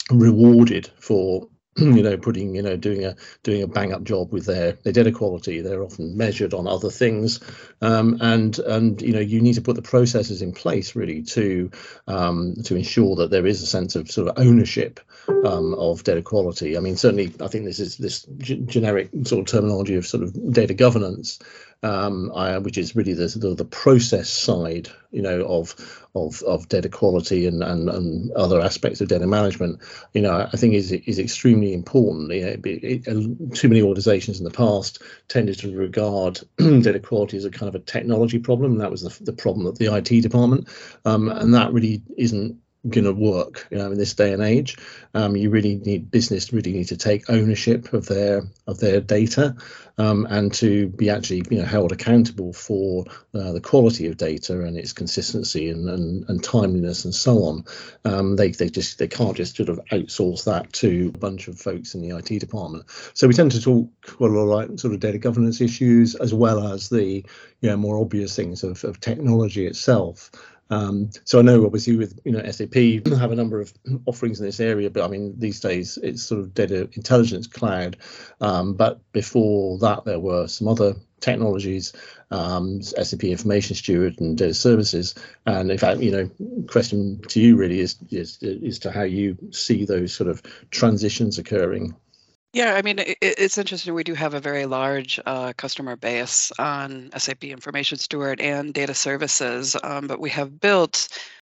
rewarded 0.10 0.89
for 1.00 1.48
you 1.95 2.03
know 2.03 2.17
putting 2.17 2.55
you 2.55 2.61
know 2.61 2.77
doing 2.77 3.03
a 3.05 3.15
doing 3.43 3.63
a 3.63 3.67
bang 3.67 3.93
up 3.93 4.03
job 4.03 4.31
with 4.31 4.45
their 4.45 4.73
their 4.83 4.93
data 4.93 5.11
quality. 5.11 5.61
They're 5.61 5.83
often 5.83 6.15
measured 6.17 6.53
on 6.53 6.67
other 6.67 6.89
things. 6.89 7.39
Um, 7.81 8.17
and 8.21 8.57
and 8.59 9.01
you 9.01 9.13
know 9.13 9.19
you 9.19 9.41
need 9.41 9.55
to 9.55 9.61
put 9.61 9.75
the 9.75 9.81
processes 9.81 10.41
in 10.41 10.53
place 10.53 10.95
really 10.95 11.23
to 11.23 11.71
um, 12.07 12.55
to 12.65 12.75
ensure 12.75 13.15
that 13.17 13.31
there 13.31 13.45
is 13.45 13.61
a 13.61 13.67
sense 13.67 13.95
of 13.95 14.09
sort 14.09 14.27
of 14.27 14.38
ownership 14.38 15.00
um, 15.45 15.73
of 15.73 16.03
data 16.03 16.21
quality. 16.21 16.77
I 16.77 16.79
mean 16.79 16.97
certainly 16.97 17.33
i 17.41 17.47
think 17.47 17.65
this 17.65 17.79
is 17.79 17.97
this 17.97 18.25
g- 18.38 18.61
generic 18.65 19.09
sort 19.23 19.39
of 19.41 19.45
terminology 19.45 19.95
of 19.95 20.05
sort 20.05 20.23
of 20.23 20.53
data 20.53 20.73
governance 20.73 21.39
um, 21.83 22.31
I, 22.35 22.57
which 22.59 22.77
is 22.77 22.95
really 22.95 23.13
the, 23.13 23.27
the, 23.27 23.55
the 23.55 23.65
process 23.65 24.29
side, 24.29 24.89
you 25.11 25.21
know, 25.21 25.41
of 25.45 26.07
of 26.13 26.43
of 26.43 26.67
data 26.67 26.89
quality 26.89 27.47
and, 27.47 27.63
and 27.63 27.89
and 27.89 28.31
other 28.33 28.61
aspects 28.61 29.01
of 29.01 29.07
data 29.07 29.25
management. 29.25 29.81
You 30.13 30.21
know, 30.21 30.47
I 30.51 30.57
think 30.57 30.75
is 30.75 30.91
is 30.91 31.17
extremely 31.17 31.73
important. 31.73 32.31
You 32.31 32.41
know, 32.41 32.47
it, 32.50 32.65
it, 33.07 33.55
too 33.55 33.69
many 33.69 33.81
organisations 33.81 34.38
in 34.39 34.43
the 34.43 34.51
past 34.51 35.01
tended 35.27 35.57
to 35.59 35.75
regard 35.75 36.39
data 36.57 37.00
quality 37.00 37.38
as 37.38 37.45
a 37.45 37.51
kind 37.51 37.67
of 37.67 37.75
a 37.75 37.83
technology 37.83 38.38
problem, 38.38 38.77
that 38.77 38.91
was 38.91 39.01
the, 39.01 39.23
the 39.23 39.33
problem 39.33 39.65
of 39.65 39.77
the 39.79 39.93
IT 39.95 40.21
department, 40.21 40.67
um, 41.05 41.29
and 41.29 41.53
that 41.55 41.73
really 41.73 42.03
isn't 42.17 42.59
going 42.89 43.05
to 43.05 43.13
work 43.13 43.67
you 43.69 43.77
know 43.77 43.91
in 43.91 43.97
this 43.97 44.13
day 44.13 44.33
and 44.33 44.41
age. 44.41 44.77
Um, 45.13 45.35
you 45.35 45.50
really 45.50 45.75
need 45.75 46.09
business 46.09 46.51
really 46.51 46.73
need 46.73 46.88
to 46.88 46.97
take 46.97 47.29
ownership 47.29 47.93
of 47.93 48.07
their 48.07 48.43
of 48.67 48.79
their 48.79 49.01
data 49.01 49.55
um, 49.97 50.25
and 50.29 50.51
to 50.53 50.88
be 50.88 51.09
actually 51.09 51.43
you 51.50 51.59
know 51.59 51.65
held 51.65 51.91
accountable 51.91 52.53
for 52.53 53.05
uh, 53.35 53.51
the 53.51 53.61
quality 53.61 54.07
of 54.07 54.17
data 54.17 54.61
and 54.61 54.77
its 54.77 54.93
consistency 54.93 55.69
and, 55.69 55.88
and, 55.89 56.27
and 56.27 56.43
timeliness 56.43 57.05
and 57.05 57.13
so 57.13 57.43
on. 57.43 57.65
Um, 58.05 58.35
they, 58.35 58.51
they 58.51 58.69
just 58.69 58.97
they 58.97 59.07
can't 59.07 59.38
just 59.38 59.55
sort 59.55 59.69
of 59.69 59.79
outsource 59.91 60.45
that 60.45 60.73
to 60.73 61.11
a 61.13 61.17
bunch 61.17 61.47
of 61.47 61.59
folks 61.59 61.93
in 61.93 62.01
the 62.01 62.17
IT 62.17 62.39
department. 62.39 62.85
So 63.13 63.27
we 63.27 63.33
tend 63.33 63.51
to 63.51 63.61
talk 63.61 63.89
quite 64.05 64.31
a 64.31 64.33
lot 64.33 64.45
like 64.45 64.79
sort 64.79 64.93
of 64.93 65.00
data 65.00 65.19
governance 65.19 65.61
issues 65.61 66.15
as 66.15 66.33
well 66.33 66.73
as 66.73 66.89
the 66.89 67.23
you 67.61 67.69
know 67.69 67.77
more 67.77 68.00
obvious 68.00 68.35
things 68.35 68.63
of, 68.63 68.83
of 68.83 69.00
technology 69.00 69.67
itself 69.67 70.31
um, 70.71 71.09
so 71.25 71.37
I 71.37 71.41
know 71.41 71.65
obviously 71.65 71.97
with 71.97 72.19
you 72.23 72.31
know 72.31 72.49
SAP 72.49 72.73
have 73.19 73.31
a 73.31 73.35
number 73.35 73.59
of 73.59 73.73
offerings 74.05 74.39
in 74.39 74.45
this 74.45 74.61
area, 74.61 74.89
but 74.89 75.03
I 75.03 75.07
mean 75.07 75.35
these 75.37 75.59
days 75.59 75.99
it's 76.01 76.23
sort 76.23 76.39
of 76.39 76.53
data 76.53 76.89
intelligence 76.93 77.45
cloud. 77.45 77.97
Um, 78.39 78.73
but 78.73 78.99
before 79.11 79.77
that 79.79 80.05
there 80.05 80.19
were 80.19 80.47
some 80.47 80.69
other 80.69 80.95
technologies, 81.19 81.93
um, 82.31 82.81
SAP 82.81 83.25
Information 83.25 83.75
Steward 83.75 84.19
and 84.21 84.37
data 84.37 84.53
services. 84.53 85.13
And 85.45 85.69
in 85.69 85.77
fact, 85.77 85.99
you 85.99 86.11
know, 86.11 86.65
question 86.67 87.21
to 87.27 87.41
you 87.41 87.57
really 87.57 87.81
is 87.81 87.97
is 88.09 88.37
is 88.41 88.79
to 88.79 88.91
how 88.91 89.03
you 89.03 89.37
see 89.51 89.83
those 89.83 90.13
sort 90.13 90.29
of 90.29 90.41
transitions 90.71 91.37
occurring. 91.37 91.95
Yeah, 92.53 92.74
I 92.75 92.81
mean, 92.81 93.00
it, 93.00 93.17
it's 93.22 93.58
interesting. 93.58 93.93
We 93.93 94.03
do 94.03 94.13
have 94.13 94.34
a 94.34 94.39
very 94.41 94.65
large 94.65 95.20
uh, 95.25 95.53
customer 95.53 95.96
base 95.96 96.51
on 96.60 97.10
SAP 97.17 97.46
Information 97.46 97.98
Steward 97.98 98.41
and 98.41 98.74
data 98.74 98.93
services, 98.93 99.77
um, 99.84 100.08
but 100.08 100.20
we 100.20 100.29
have 100.31 100.60
built 100.60 101.08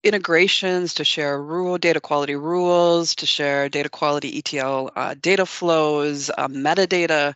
integrations 0.04 0.96
to 0.96 1.04
share 1.04 1.42
rule 1.42 1.78
data 1.78 2.00
quality 2.02 2.36
rules, 2.36 3.14
to 3.16 3.28
share 3.28 3.70
data 3.70 3.90
quality 3.90 4.40
ETL 4.40 4.92
uh, 4.96 5.14
data 5.22 5.46
flows, 5.46 6.32
uh, 6.38 6.48
metadata 6.48 7.36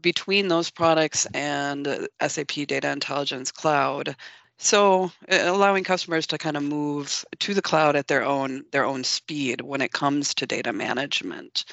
between 0.00 0.48
those 0.48 0.70
products 0.70 1.26
and 1.34 2.08
SAP 2.26 2.66
Data 2.66 2.90
Intelligence 2.90 3.50
Cloud. 3.50 4.16
So 4.58 5.10
allowing 5.28 5.84
customers 5.84 6.26
to 6.28 6.38
kind 6.38 6.56
of 6.56 6.62
move 6.62 7.24
to 7.40 7.52
the 7.52 7.62
cloud 7.62 7.94
at 7.96 8.06
their 8.08 8.24
own 8.24 8.64
their 8.72 8.84
own 8.86 9.04
speed 9.04 9.60
when 9.60 9.82
it 9.82 9.92
comes 9.92 10.32
to 10.34 10.46
data 10.46 10.72
management. 10.72 11.64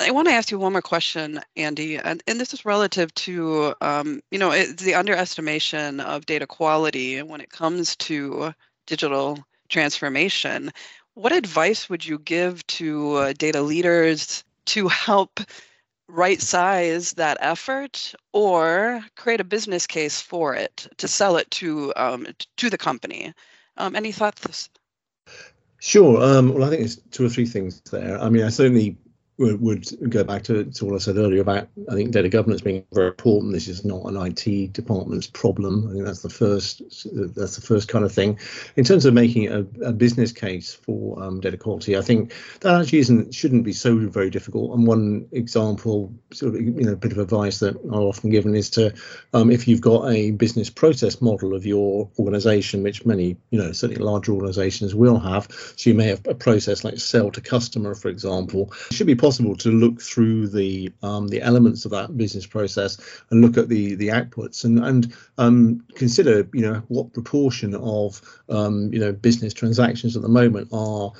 I 0.00 0.12
want 0.12 0.28
to 0.28 0.34
ask 0.34 0.50
you 0.50 0.58
one 0.58 0.72
more 0.72 0.82
question, 0.82 1.40
Andy, 1.56 1.96
and, 1.96 2.22
and 2.28 2.40
this 2.40 2.54
is 2.54 2.64
relative 2.64 3.12
to, 3.14 3.74
um, 3.80 4.22
you 4.30 4.38
know, 4.38 4.52
it, 4.52 4.78
the 4.78 4.94
underestimation 4.94 5.98
of 5.98 6.24
data 6.24 6.46
quality 6.46 7.20
when 7.22 7.40
it 7.40 7.50
comes 7.50 7.96
to 7.96 8.54
digital 8.86 9.44
transformation. 9.68 10.70
What 11.14 11.32
advice 11.32 11.90
would 11.90 12.06
you 12.06 12.20
give 12.20 12.64
to 12.68 13.14
uh, 13.14 13.32
data 13.36 13.60
leaders 13.60 14.44
to 14.66 14.86
help 14.86 15.40
right 16.06 16.40
size 16.40 17.14
that 17.14 17.38
effort 17.40 18.14
or 18.32 19.04
create 19.16 19.40
a 19.40 19.44
business 19.44 19.86
case 19.86 20.20
for 20.20 20.54
it 20.54 20.86
to 20.98 21.08
sell 21.08 21.36
it 21.36 21.50
to 21.50 21.92
um, 21.96 22.26
to 22.56 22.70
the 22.70 22.78
company? 22.78 23.34
Um, 23.76 23.96
any 23.96 24.12
thoughts? 24.12 24.70
Sure. 25.80 26.22
Um, 26.22 26.54
well, 26.54 26.64
I 26.64 26.70
think 26.70 26.80
there's 26.82 26.96
two 27.10 27.26
or 27.26 27.28
three 27.28 27.46
things 27.46 27.80
there. 27.90 28.20
I 28.20 28.28
mean, 28.28 28.44
I 28.44 28.48
certainly 28.48 28.96
would, 29.38 29.60
would 29.60 30.10
go 30.10 30.24
back 30.24 30.42
to, 30.44 30.64
to 30.64 30.84
what 30.84 30.96
I 30.96 30.98
said 30.98 31.16
earlier 31.16 31.40
about 31.40 31.68
I 31.88 31.94
think 31.94 32.10
data 32.10 32.28
governance 32.28 32.60
being 32.60 32.84
very 32.92 33.08
important. 33.08 33.52
This 33.52 33.68
is 33.68 33.84
not 33.84 34.04
an 34.06 34.16
IT 34.16 34.72
department's 34.72 35.28
problem. 35.28 35.88
I 35.88 35.92
think 35.92 36.04
that's 36.04 36.22
the 36.22 36.28
first 36.28 36.82
that's 37.34 37.54
the 37.54 37.62
first 37.62 37.88
kind 37.88 38.04
of 38.04 38.12
thing. 38.12 38.38
In 38.76 38.84
terms 38.84 39.04
of 39.04 39.14
making 39.14 39.48
a, 39.48 39.60
a 39.84 39.92
business 39.92 40.32
case 40.32 40.74
for 40.74 41.22
um, 41.22 41.40
data 41.40 41.56
quality, 41.56 41.96
I 41.96 42.02
think 42.02 42.32
that 42.60 42.80
actually 42.80 42.98
isn't 42.98 43.34
shouldn't 43.34 43.64
be 43.64 43.72
so 43.72 43.96
very 43.96 44.30
difficult. 44.30 44.74
And 44.74 44.86
one 44.86 45.28
example, 45.30 46.12
sort 46.32 46.54
of 46.54 46.60
you 46.60 46.84
know, 46.84 46.92
a 46.92 46.96
bit 46.96 47.12
of 47.12 47.18
advice 47.18 47.60
that 47.60 47.76
I'm 47.76 47.94
often 47.94 48.30
given 48.30 48.56
is 48.56 48.70
to 48.70 48.92
um, 49.34 49.52
if 49.52 49.68
you've 49.68 49.80
got 49.80 50.10
a 50.10 50.32
business 50.32 50.68
process 50.68 51.20
model 51.20 51.54
of 51.54 51.64
your 51.64 52.10
organization, 52.18 52.82
which 52.82 53.06
many 53.06 53.36
you 53.50 53.58
know 53.58 53.70
certainly 53.70 54.02
larger 54.02 54.32
organizations 54.32 54.96
will 54.96 55.20
have, 55.20 55.46
so 55.76 55.90
you 55.90 55.94
may 55.94 56.08
have 56.08 56.26
a 56.26 56.34
process 56.34 56.82
like 56.82 56.98
sell 56.98 57.30
to 57.30 57.40
customer, 57.40 57.94
for 57.94 58.08
example, 58.08 58.72
should 58.90 59.06
be 59.06 59.14
possible 59.14 59.27
possible 59.28 59.54
to 59.54 59.70
look 59.70 60.00
through 60.00 60.48
the 60.48 60.90
um, 61.02 61.28
the 61.28 61.42
elements 61.42 61.84
of 61.84 61.90
that 61.90 62.16
business 62.16 62.46
process 62.46 62.96
and 63.28 63.42
look 63.42 63.58
at 63.58 63.68
the 63.68 63.94
the 63.96 64.08
outputs 64.08 64.64
and 64.64 64.82
and 64.82 65.14
um, 65.36 65.84
consider 65.94 66.48
you 66.54 66.62
know 66.62 66.82
what 66.88 67.12
proportion 67.12 67.74
of 67.74 68.22
um, 68.48 68.90
you 68.90 68.98
know 68.98 69.12
business 69.12 69.52
transactions 69.52 70.16
at 70.16 70.22
the 70.22 70.28
moment 70.30 70.66
are 70.72 71.12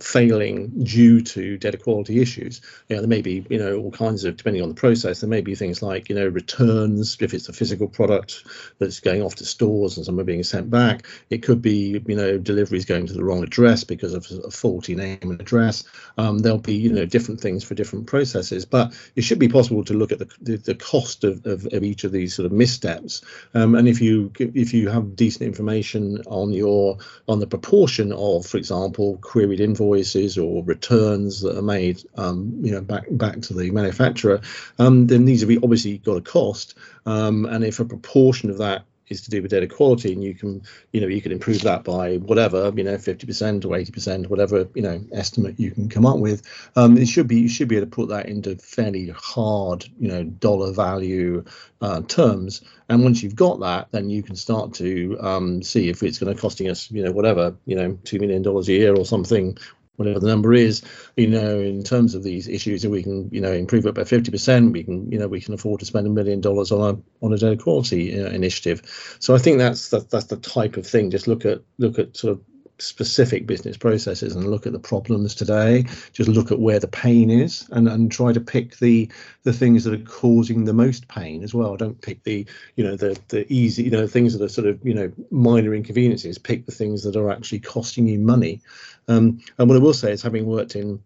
failing 0.00 0.68
due 0.84 1.20
to 1.20 1.56
data 1.58 1.76
quality 1.76 2.20
issues. 2.20 2.60
You 2.88 2.96
know, 2.96 3.02
there 3.02 3.08
may 3.08 3.22
be 3.22 3.44
you 3.50 3.58
know 3.58 3.76
all 3.76 3.90
kinds 3.90 4.24
of 4.24 4.36
depending 4.36 4.62
on 4.62 4.68
the 4.68 4.74
process. 4.74 5.20
There 5.20 5.30
may 5.30 5.40
be 5.40 5.54
things 5.54 5.82
like 5.82 6.08
you 6.08 6.14
know 6.14 6.28
returns 6.28 7.16
if 7.20 7.34
it's 7.34 7.48
a 7.48 7.52
physical 7.52 7.88
product 7.88 8.44
that's 8.78 9.00
going 9.00 9.22
off 9.22 9.34
to 9.36 9.44
stores 9.44 9.96
and 9.96 10.06
some 10.06 10.18
are 10.18 10.24
being 10.24 10.42
sent 10.42 10.70
back. 10.70 11.06
It 11.28 11.42
could 11.42 11.60
be 11.60 12.02
you 12.06 12.16
know 12.16 12.38
deliveries 12.38 12.84
going 12.84 13.06
to 13.06 13.12
the 13.12 13.24
wrong 13.24 13.42
address 13.42 13.84
because 13.84 14.14
of 14.14 14.26
a 14.44 14.50
faulty 14.50 14.94
name 14.94 15.18
and 15.22 15.40
address. 15.40 15.84
Um, 16.16 16.38
there'll 16.38 16.58
be 16.58 16.74
you 16.74 16.92
know 16.92 17.04
different 17.04 17.40
things 17.40 17.49
things 17.50 17.64
for 17.64 17.74
different 17.74 18.06
processes. 18.06 18.64
But 18.64 18.94
it 19.16 19.22
should 19.22 19.38
be 19.38 19.48
possible 19.48 19.84
to 19.84 19.94
look 19.94 20.12
at 20.12 20.18
the 20.18 20.28
the, 20.40 20.56
the 20.56 20.74
cost 20.74 21.24
of, 21.24 21.44
of, 21.46 21.66
of, 21.72 21.82
each 21.82 22.04
of 22.04 22.12
these 22.12 22.34
sort 22.34 22.46
of 22.46 22.52
missteps. 22.52 23.22
Um, 23.54 23.74
and 23.74 23.88
if 23.88 24.00
you 24.00 24.32
if 24.38 24.72
you 24.72 24.88
have 24.88 25.16
decent 25.16 25.42
information 25.42 26.22
on 26.26 26.52
your 26.52 26.98
on 27.28 27.40
the 27.40 27.46
proportion 27.46 28.12
of, 28.12 28.46
for 28.46 28.56
example, 28.56 29.18
queried 29.18 29.60
invoices 29.60 30.38
or 30.38 30.64
returns 30.64 31.40
that 31.42 31.58
are 31.58 31.62
made, 31.62 32.02
um, 32.16 32.58
you 32.62 32.72
know, 32.72 32.80
back 32.80 33.06
back 33.10 33.40
to 33.42 33.54
the 33.54 33.70
manufacturer, 33.70 34.40
um, 34.78 35.06
then 35.06 35.24
these 35.24 35.40
have 35.40 35.50
obviously 35.62 35.98
got 35.98 36.16
a 36.16 36.20
cost. 36.20 36.74
Um, 37.06 37.46
and 37.46 37.64
if 37.64 37.80
a 37.80 37.84
proportion 37.84 38.50
of 38.50 38.58
that 38.58 38.84
is 39.10 39.20
to 39.22 39.30
do 39.30 39.42
with 39.42 39.50
data 39.50 39.66
quality 39.66 40.12
and 40.12 40.22
you 40.22 40.34
can 40.34 40.62
you 40.92 41.00
know 41.00 41.08
you 41.08 41.20
can 41.20 41.32
improve 41.32 41.60
that 41.62 41.84
by 41.84 42.16
whatever 42.16 42.72
you 42.74 42.84
know 42.84 42.94
50% 42.96 43.64
or 43.64 43.68
80% 43.68 44.28
whatever 44.28 44.68
you 44.74 44.82
know 44.82 45.04
estimate 45.12 45.58
you 45.58 45.72
can 45.72 45.88
come 45.88 46.06
up 46.06 46.18
with. 46.18 46.42
Um, 46.76 46.96
it 46.96 47.06
should 47.06 47.28
be 47.28 47.40
you 47.40 47.48
should 47.48 47.68
be 47.68 47.76
able 47.76 47.86
to 47.86 47.90
put 47.90 48.08
that 48.08 48.26
into 48.26 48.56
fairly 48.56 49.08
hard 49.10 49.84
you 49.98 50.08
know 50.08 50.24
dollar 50.24 50.72
value 50.72 51.44
uh, 51.82 52.02
terms. 52.02 52.62
And 52.88 53.02
once 53.02 53.22
you've 53.22 53.36
got 53.36 53.60
that 53.60 53.88
then 53.90 54.08
you 54.08 54.22
can 54.22 54.36
start 54.36 54.74
to 54.74 55.18
um, 55.20 55.62
see 55.62 55.88
if 55.88 56.02
it's 56.02 56.18
going 56.18 56.34
to 56.34 56.40
costing 56.40 56.70
us 56.70 56.90
you 56.90 57.02
know 57.04 57.12
whatever 57.12 57.56
you 57.66 57.76
know 57.76 57.98
two 58.04 58.18
million 58.18 58.42
dollars 58.42 58.68
a 58.68 58.72
year 58.72 58.94
or 58.94 59.04
something 59.04 59.58
whatever 60.00 60.18
the 60.18 60.26
number 60.26 60.54
is, 60.54 60.82
you 61.18 61.28
know, 61.28 61.60
in 61.60 61.84
terms 61.84 62.14
of 62.14 62.22
these 62.22 62.48
issues, 62.48 62.86
if 62.86 62.90
we 62.90 63.02
can, 63.02 63.28
you 63.30 63.40
know, 63.40 63.52
improve 63.52 63.84
it 63.84 63.94
by 63.94 64.00
50%. 64.00 64.72
We 64.72 64.82
can, 64.82 65.12
you 65.12 65.18
know, 65.18 65.28
we 65.28 65.42
can 65.42 65.52
afford 65.52 65.80
to 65.80 65.86
spend 65.86 66.06
a 66.06 66.10
million 66.10 66.40
dollars 66.40 66.72
on 66.72 66.80
a 66.80 67.24
on 67.24 67.34
a 67.34 67.36
data 67.36 67.62
quality 67.62 68.18
uh, 68.18 68.30
initiative. 68.30 68.80
So 69.20 69.34
I 69.34 69.38
think 69.38 69.58
that's 69.58 69.90
that, 69.90 70.08
that's 70.08 70.24
the 70.24 70.38
type 70.38 70.78
of 70.78 70.86
thing. 70.86 71.10
Just 71.10 71.28
look 71.28 71.44
at 71.44 71.60
look 71.76 71.98
at 71.98 72.16
sort 72.16 72.32
of 72.32 72.40
specific 72.80 73.46
business 73.46 73.76
processes 73.76 74.34
and 74.34 74.50
look 74.50 74.66
at 74.66 74.72
the 74.72 74.78
problems 74.78 75.34
today. 75.34 75.84
Just 76.12 76.28
look 76.28 76.50
at 76.50 76.58
where 76.58 76.78
the 76.78 76.88
pain 76.88 77.30
is 77.30 77.68
and, 77.70 77.88
and 77.88 78.10
try 78.10 78.32
to 78.32 78.40
pick 78.40 78.78
the 78.78 79.10
the 79.42 79.52
things 79.52 79.84
that 79.84 79.94
are 79.94 80.04
causing 80.04 80.64
the 80.64 80.72
most 80.72 81.08
pain 81.08 81.42
as 81.42 81.54
well. 81.54 81.76
Don't 81.76 82.00
pick 82.00 82.22
the 82.24 82.46
you 82.76 82.84
know 82.84 82.96
the 82.96 83.18
the 83.28 83.50
easy 83.52 83.84
you 83.84 83.90
know 83.90 84.06
things 84.06 84.36
that 84.36 84.44
are 84.44 84.48
sort 84.48 84.66
of 84.66 84.84
you 84.84 84.94
know 84.94 85.12
minor 85.30 85.74
inconveniences. 85.74 86.38
Pick 86.38 86.66
the 86.66 86.72
things 86.72 87.02
that 87.04 87.16
are 87.16 87.30
actually 87.30 87.60
costing 87.60 88.06
you 88.06 88.18
money. 88.18 88.62
Um, 89.08 89.40
and 89.58 89.68
what 89.68 89.76
I 89.76 89.80
will 89.80 89.94
say 89.94 90.12
is, 90.12 90.22
having 90.22 90.46
worked 90.46 90.76
in 90.76 91.02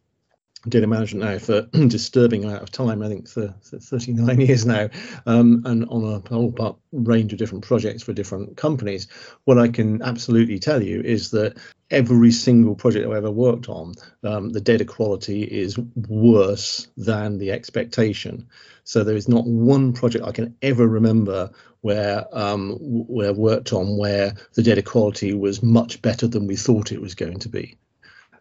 data 0.68 0.86
management 0.86 1.24
now 1.24 1.38
for 1.38 1.62
disturbing 1.88 2.44
amount 2.44 2.62
of 2.62 2.70
time. 2.70 3.02
I 3.02 3.08
think 3.08 3.28
for, 3.28 3.54
for 3.62 3.78
39 3.78 4.40
years 4.40 4.66
now, 4.66 4.88
um, 5.26 5.62
and 5.64 5.84
on 5.88 6.04
a 6.04 6.28
whole 6.28 6.78
range 6.92 7.32
of 7.32 7.38
different 7.38 7.64
projects 7.64 8.02
for 8.02 8.12
different 8.12 8.56
companies. 8.56 9.08
What 9.44 9.58
I 9.58 9.68
can 9.68 10.02
absolutely 10.02 10.58
tell 10.58 10.82
you 10.82 11.00
is 11.00 11.30
that 11.30 11.56
every 11.90 12.30
single 12.30 12.74
project 12.74 13.06
I've 13.06 13.12
ever 13.12 13.30
worked 13.30 13.68
on, 13.68 13.94
um, 14.22 14.50
the 14.50 14.60
data 14.60 14.84
quality 14.84 15.42
is 15.42 15.78
worse 16.08 16.88
than 16.96 17.38
the 17.38 17.52
expectation. 17.52 18.48
So 18.84 19.02
there 19.02 19.16
is 19.16 19.28
not 19.28 19.46
one 19.46 19.92
project 19.92 20.24
I 20.24 20.32
can 20.32 20.56
ever 20.62 20.86
remember 20.86 21.50
where 21.80 22.26
um, 22.32 22.78
where 22.80 23.32
worked 23.32 23.72
on 23.72 23.98
where 23.98 24.34
the 24.54 24.62
data 24.62 24.82
quality 24.82 25.34
was 25.34 25.62
much 25.62 26.00
better 26.00 26.26
than 26.26 26.46
we 26.46 26.56
thought 26.56 26.92
it 26.92 27.00
was 27.00 27.14
going 27.14 27.38
to 27.40 27.48
be 27.48 27.76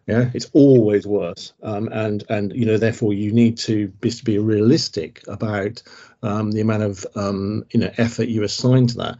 yeah 0.06 0.30
it's 0.34 0.50
always 0.52 1.06
worse. 1.06 1.52
Um, 1.62 1.88
and 1.92 2.24
and 2.28 2.52
you 2.54 2.66
know 2.66 2.76
therefore 2.76 3.12
you 3.12 3.32
need 3.32 3.58
to 3.58 3.88
be, 3.88 4.10
to 4.10 4.24
be 4.24 4.38
realistic 4.38 5.22
about 5.28 5.82
um, 6.22 6.52
the 6.52 6.60
amount 6.60 6.82
of 6.82 7.06
um, 7.14 7.64
you 7.70 7.80
know 7.80 7.90
effort 7.96 8.28
you 8.28 8.42
assign 8.42 8.86
to 8.88 8.96
that. 8.98 9.18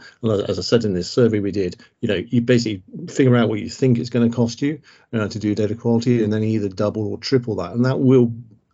As 0.49 0.59
i 0.59 0.63
said 0.63 0.85
in 0.85 0.95
this 0.95 1.11
survey 1.11 1.41
we 1.41 1.51
did 1.51 1.77
you 2.01 2.09
know 2.09 2.15
you 2.15 2.41
basically 2.41 2.83
figure 3.09 3.37
out 3.37 3.49
what 3.49 3.61
you 3.61 3.69
think 3.69 3.99
it's 3.99 4.11
going 4.11 4.29
to 4.29 4.35
cost 4.35 4.63
you 4.63 4.81
to 5.13 5.39
do 5.39 5.55
data 5.55 5.75
quality 5.75 6.23
and 6.25 6.33
then 6.33 6.43
either 6.43 6.69
double 6.69 7.07
or 7.07 7.19
triple 7.19 7.57
that. 7.57 7.73
And 7.73 7.85
that 7.85 8.01
will 8.01 8.33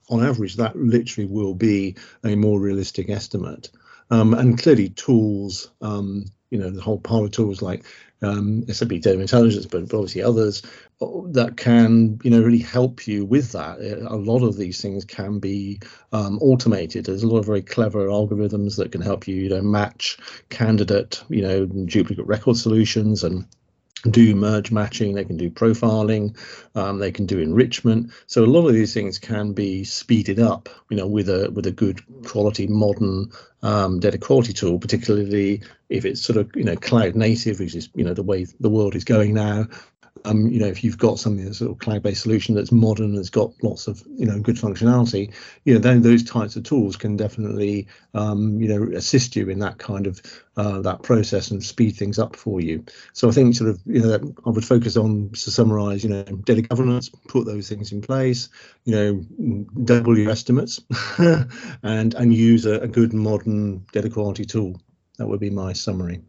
on 0.09 0.25
average 0.25 0.57
that 0.57 0.76
literally 0.76 1.29
will 1.29 1.55
be 1.55 1.97
a 2.25 2.35
more 2.35 2.59
realistic 2.59 3.11
estimate. 3.11 3.71
Um, 4.11 4.35
and 4.35 4.61
clearly 4.61 4.88
tools 4.88 5.71
um, 5.81 6.25
you 6.50 6.59
know 6.59 6.71
the 6.71 6.83
whole 6.83 6.99
pile 6.99 7.25
of 7.25 7.31
tools 7.31 7.62
like 7.62 7.85
um, 8.23 8.65
SAP 8.69 8.89
Data 8.89 9.19
Intelligence, 9.19 9.67
but, 9.67 9.83
obviously 9.83 10.23
others 10.23 10.62
uh, 11.00 11.07
that 11.29 11.57
can 11.57 12.19
you 12.23 12.31
know 12.31 12.41
really 12.41 12.59
help 12.59 13.07
you 13.07 13.25
with 13.25 13.53
that. 13.53 13.79
A 13.81 14.17
lot 14.17 14.43
of 14.43 14.57
these 14.57 14.81
things 14.81 15.05
can 15.05 15.39
be 15.39 15.81
um, 16.12 16.39
automated. 16.41 17.07
There's 17.07 17.23
a 17.23 17.29
lot 17.29 17.39
of 17.39 17.47
very 17.47 17.62
clever 17.62 18.07
algorithms 18.07 18.77
that 18.77 18.93
can 18.93 19.00
help 19.00 19.27
you 19.27 19.37
you 19.37 19.49
know 19.49 19.62
match 19.62 20.19
candidate 20.49 21.23
you 21.29 21.43
know 21.43 21.67
duplicate 21.67 22.27
record 22.27 22.57
solutions 22.57 23.25
and 23.25 23.47
do 24.11 24.35
merge 24.35 24.70
matching, 24.70 25.14
they 25.14 25.25
can 25.25 25.37
do 25.37 25.50
profiling, 25.50 26.37
um, 26.75 26.99
they 26.99 27.12
can 27.12 27.26
do 27.26 27.38
enrichment. 27.38 28.11
So 28.26 28.44
a 28.44 28.47
lot 28.47 28.66
of 28.66 28.73
these 28.73 28.94
things 28.94 29.18
can 29.18 29.52
be 29.52 29.85
speeded 29.85 30.40
up, 30.40 30.68
you 30.88 30.97
know, 30.97 31.06
with 31.06 31.28
a 31.28 31.50
with 31.50 31.66
a 31.66 31.70
good 31.70 32.00
quality 32.25 32.66
modern 32.66 33.30
um, 33.62 34.00
data 34.00 34.18
quality 34.18 34.52
tool, 34.52 34.78
particularly 34.78 35.62
if 35.88 36.04
it's 36.04 36.23
sort 36.23 36.38
of 36.38 36.50
you 36.54 36.64
know 36.64 36.76
cloud 36.76 37.14
native, 37.14 37.61
which 37.61 37.75
is 37.75 37.90
you 37.94 38.04
know 38.04 38.14
the 38.14 38.23
way 38.23 38.47
the 38.59 38.70
world 38.70 38.94
is 38.94 39.04
going 39.04 39.35
now 39.35 39.66
um, 40.25 40.49
you 40.49 40.59
know, 40.59 40.67
if 40.67 40.85
you've 40.85 40.99
got 40.99 41.19
something 41.19 41.45
that's 41.45 41.61
a 41.61 41.64
sort 41.64 41.73
of 41.73 41.79
cloud-based 41.79 42.23
solution 42.23 42.55
that's 42.55 42.73
modern, 42.73 43.14
that's 43.14 43.31
got 43.31 43.52
lots 43.62 43.87
of, 43.87 44.02
you 44.17 44.26
know, 44.26 44.38
good 44.40 44.57
functionality, 44.57 45.33
you 45.64 45.75
know, 45.75 45.81
then 45.81 46.02
those 46.02 46.23
types 46.23 46.57
of 46.57 46.64
tools 46.64 46.97
can 46.97 47.17
definitely, 47.17 47.87
um, 48.14 48.61
you 48.61 48.69
know, 48.69 48.97
assist 48.97 49.37
you 49.37 49.49
in 49.49 49.59
that 49.61 49.79
kind 49.79 50.07
of 50.07 50.21
uh, 50.57 50.81
that 50.83 51.02
process 51.02 51.50
and 51.50 51.64
speed 51.64 51.97
things 51.97 52.19
up 52.19 52.37
for 52.37 52.61
you. 52.61 52.85
So 53.12 53.29
I 53.29 53.33
think 53.33 53.55
sort 53.55 53.71
of, 53.71 53.81
you 53.87 54.00
know, 54.02 54.35
I 54.45 54.50
would 54.50 54.64
focus 54.64 54.97
on 54.97 55.31
to 55.31 55.50
summarize, 55.50 56.05
you 56.05 56.11
know, 56.11 56.23
data 56.23 56.62
governance, 56.62 57.09
put 57.29 57.47
those 57.47 57.69
things 57.69 57.93
in 57.93 58.02
place, 58.02 58.49
you 58.85 58.95
know, 58.95 59.64
double 59.85 60.19
your 60.19 60.31
estimates, 60.31 60.81
and 61.19 62.14
and 62.14 62.35
use 62.35 62.67
a, 62.67 62.81
a 62.81 62.88
good 62.88 63.12
modern 63.12 63.87
data 63.93 64.11
quality 64.11 64.45
tool. 64.45 64.81
That 65.19 65.29
would 65.29 65.40
be 65.40 65.50
my 65.50 65.73
summary. 65.73 66.23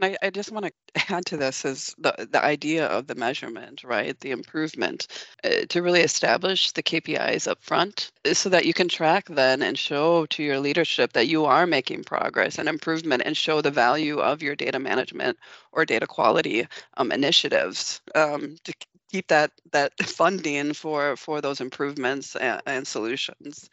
And 0.00 0.16
I, 0.22 0.26
I 0.26 0.30
just 0.30 0.52
want 0.52 0.66
to 0.66 0.72
add 1.12 1.26
to 1.26 1.36
this 1.36 1.64
is 1.64 1.94
the, 1.98 2.28
the 2.30 2.42
idea 2.42 2.86
of 2.86 3.06
the 3.06 3.14
measurement, 3.14 3.84
right? 3.84 4.18
The 4.20 4.30
improvement 4.30 5.08
uh, 5.44 5.66
to 5.68 5.82
really 5.82 6.00
establish 6.00 6.72
the 6.72 6.82
KPIs 6.82 7.48
up 7.48 7.62
front 7.62 8.12
uh, 8.24 8.34
so 8.34 8.48
that 8.50 8.66
you 8.66 8.74
can 8.74 8.88
track 8.88 9.26
then 9.28 9.62
and 9.62 9.78
show 9.78 10.26
to 10.26 10.42
your 10.42 10.60
leadership 10.60 11.12
that 11.12 11.28
you 11.28 11.44
are 11.44 11.66
making 11.66 12.04
progress 12.04 12.58
and 12.58 12.68
improvement 12.68 13.22
and 13.24 13.36
show 13.36 13.60
the 13.60 13.70
value 13.70 14.18
of 14.18 14.42
your 14.42 14.54
data 14.54 14.78
management 14.78 15.38
or 15.72 15.84
data 15.84 16.06
quality 16.06 16.66
um, 16.96 17.12
initiatives 17.12 18.00
um, 18.14 18.56
to 18.64 18.72
keep 19.10 19.26
that 19.28 19.50
that 19.72 19.92
funding 20.02 20.72
for 20.74 21.16
for 21.16 21.40
those 21.40 21.60
improvements 21.60 22.36
and, 22.36 22.62
and 22.66 22.86
solutions. 22.86 23.70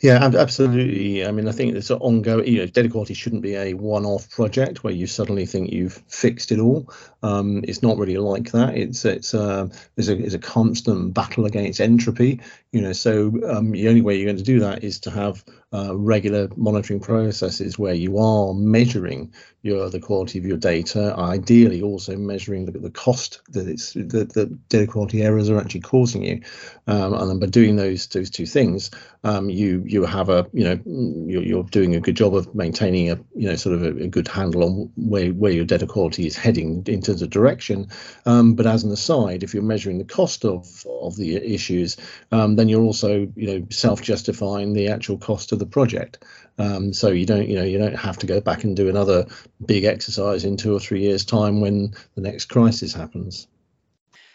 Yeah, 0.00 0.30
absolutely. 0.32 1.26
I 1.26 1.32
mean, 1.32 1.48
I 1.48 1.52
think 1.52 1.74
it's 1.74 1.90
an 1.90 1.98
ongoing. 1.98 2.46
You 2.46 2.60
know, 2.60 2.66
data 2.66 2.88
quality 2.88 3.14
shouldn't 3.14 3.42
be 3.42 3.56
a 3.56 3.74
one-off 3.74 4.30
project 4.30 4.84
where 4.84 4.92
you 4.92 5.08
suddenly 5.08 5.44
think 5.44 5.72
you've 5.72 6.04
fixed 6.06 6.52
it 6.52 6.60
all. 6.60 6.88
Um, 7.24 7.64
it's 7.66 7.82
not 7.82 7.98
really 7.98 8.16
like 8.16 8.52
that. 8.52 8.76
It's 8.76 9.04
it's 9.04 9.34
uh, 9.34 9.66
there's 9.96 10.08
a 10.08 10.16
it's 10.16 10.34
a 10.34 10.38
constant 10.38 11.14
battle 11.14 11.46
against 11.46 11.80
entropy. 11.80 12.40
You 12.72 12.82
know, 12.82 12.92
so 12.92 13.32
um, 13.48 13.70
the 13.70 13.88
only 13.88 14.02
way 14.02 14.16
you're 14.16 14.26
going 14.26 14.36
to 14.36 14.42
do 14.42 14.60
that 14.60 14.84
is 14.84 15.00
to 15.00 15.10
have 15.10 15.42
uh, 15.72 15.96
regular 15.96 16.48
monitoring 16.56 17.00
processes 17.00 17.78
where 17.78 17.94
you 17.94 18.18
are 18.18 18.54
measuring 18.54 19.32
your 19.62 19.90
the 19.90 20.00
quality 20.00 20.38
of 20.38 20.46
your 20.46 20.56
data, 20.56 21.14
ideally 21.18 21.82
also 21.82 22.16
measuring 22.16 22.64
the, 22.64 22.72
the 22.72 22.90
cost 22.90 23.42
that 23.50 23.68
it's 23.68 23.92
that 23.94 24.32
the 24.32 24.46
data 24.68 24.86
quality 24.86 25.22
errors 25.22 25.50
are 25.50 25.58
actually 25.58 25.80
causing 25.80 26.24
you, 26.24 26.40
um, 26.86 27.12
and 27.12 27.30
then 27.30 27.38
by 27.38 27.46
doing 27.46 27.76
those 27.76 28.06
those 28.06 28.30
two 28.30 28.46
things, 28.46 28.90
um, 29.24 29.50
you 29.50 29.82
you 29.86 30.04
have 30.04 30.28
a 30.30 30.46
you 30.52 30.64
know 30.64 30.78
you're, 31.26 31.42
you're 31.42 31.64
doing 31.64 31.94
a 31.94 32.00
good 32.00 32.16
job 32.16 32.34
of 32.34 32.54
maintaining 32.54 33.10
a 33.10 33.16
you 33.34 33.48
know 33.48 33.56
sort 33.56 33.74
of 33.74 33.82
a, 33.82 34.04
a 34.04 34.08
good 34.08 34.28
handle 34.28 34.64
on 34.64 34.92
where 34.96 35.30
where 35.30 35.52
your 35.52 35.64
data 35.64 35.86
quality 35.86 36.26
is 36.26 36.36
heading 36.36 36.82
in 36.86 37.02
terms 37.02 37.20
of 37.20 37.28
direction. 37.28 37.88
Um, 38.24 38.54
but 38.54 38.66
as 38.66 38.84
an 38.84 38.92
aside, 38.92 39.42
if 39.42 39.52
you're 39.52 39.62
measuring 39.62 39.98
the 39.98 40.04
cost 40.04 40.44
of 40.44 40.86
of 41.02 41.16
the 41.16 41.36
issues, 41.36 41.96
um, 42.30 42.56
then 42.58 42.68
you're 42.68 42.82
also 42.82 43.30
you 43.36 43.46
know 43.46 43.66
self 43.70 44.00
justifying 44.02 44.72
the 44.72 44.88
actual 44.88 45.18
cost 45.18 45.52
of 45.52 45.58
of 45.58 45.66
the 45.66 45.70
project. 45.70 46.24
Um, 46.58 46.92
so 46.92 47.08
you 47.08 47.26
don't, 47.26 47.48
you 47.48 47.56
know, 47.56 47.64
you 47.64 47.78
don't 47.78 47.96
have 47.96 48.18
to 48.18 48.26
go 48.26 48.40
back 48.40 48.64
and 48.64 48.76
do 48.76 48.88
another 48.88 49.26
big 49.64 49.84
exercise 49.84 50.44
in 50.44 50.56
two 50.56 50.74
or 50.74 50.80
three 50.80 51.02
years' 51.02 51.24
time 51.24 51.60
when 51.60 51.94
the 52.14 52.22
next 52.22 52.46
crisis 52.46 52.92
happens. 52.92 53.46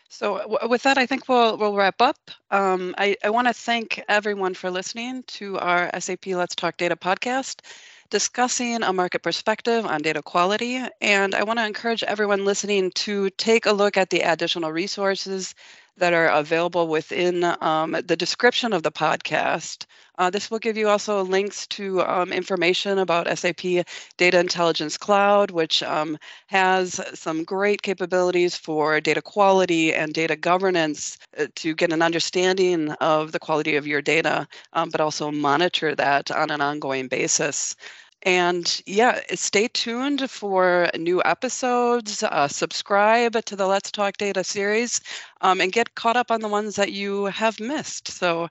So 0.10 0.38
w- 0.38 0.70
with 0.70 0.84
that, 0.84 0.98
I 0.98 1.06
think 1.06 1.28
we'll 1.28 1.58
we'll 1.58 1.76
wrap 1.76 2.02
up. 2.02 2.18
Um, 2.52 2.94
I, 2.98 3.16
I 3.24 3.30
want 3.32 3.48
to 3.48 3.54
thank 3.54 4.04
everyone 4.08 4.54
for 4.54 4.70
listening 4.70 5.24
to 5.40 5.58
our 5.58 5.90
SAP 6.00 6.28
Let's 6.28 6.56
Talk 6.56 6.78
Data 6.78 6.96
podcast 6.96 7.62
discussing 8.10 8.84
a 8.84 8.94
market 8.94 9.24
perspective 9.24 9.88
on 9.88 10.00
data 10.04 10.22
quality. 10.22 10.80
And 11.02 11.34
I 11.34 11.44
want 11.46 11.58
to 11.58 11.66
encourage 11.66 12.04
everyone 12.04 12.46
listening 12.46 12.92
to 12.92 13.32
take 13.32 13.66
a 13.66 13.72
look 13.72 13.98
at 13.98 14.12
the 14.12 14.20
additional 14.20 14.72
resources 14.72 15.56
that 15.98 16.14
are 16.14 16.28
available 16.28 16.88
within 16.88 17.44
um, 17.62 17.92
the 18.06 18.16
description 18.16 18.74
of 18.74 18.84
the 18.84 18.92
podcast. 18.92 19.86
Uh, 20.18 20.30
this 20.30 20.52
will 20.52 20.60
give 20.60 20.78
you 20.78 20.90
also 20.90 21.24
links 21.24 21.66
to 21.68 22.02
um, 22.02 22.32
information 22.32 23.00
about 23.00 23.38
SAP 23.38 23.86
Data 24.18 24.40
Intelligence 24.40 24.98
Cloud, 24.98 25.50
which 25.50 25.82
um, 25.82 26.18
has 26.48 27.02
some 27.14 27.44
great 27.44 27.82
capabilities 27.82 28.56
for 28.56 29.02
data 29.02 29.22
quality 29.22 29.94
and 29.94 30.14
data 30.14 30.36
governance 30.36 31.18
uh, 31.38 31.48
to 31.56 31.74
get 31.74 31.92
an 31.92 32.02
understanding 32.02 32.92
of 32.94 33.32
the 33.32 33.40
quality 33.40 33.76
of 33.76 33.88
your 33.88 34.02
data, 34.02 34.48
um, 34.74 34.90
but 34.90 35.02
also 35.02 35.32
monitor 35.32 35.96
that 35.96 36.30
on 36.30 36.52
an 36.52 36.62
ongoing 36.62 37.08
basis. 37.08 37.76
And 38.24 38.82
yeah, 38.86 39.20
stay 39.36 39.68
tuned 39.68 40.30
for 40.32 40.90
new 40.98 41.22
episodes. 41.24 42.24
Uh, 42.24 42.48
subscribe 42.48 43.44
to 43.46 43.56
the 43.56 43.68
Let's 43.68 43.92
Talk 43.92 44.18
Data 44.18 44.44
series 44.44 45.02
um, 45.42 45.60
and 45.60 45.72
get 45.72 45.96
caught 45.96 46.16
up 46.16 46.32
on 46.32 46.40
the 46.40 46.48
ones 46.48 46.78
that 46.78 46.94
you 46.94 47.26
have 47.26 47.60
missed. 47.60 48.08
So 48.08 48.48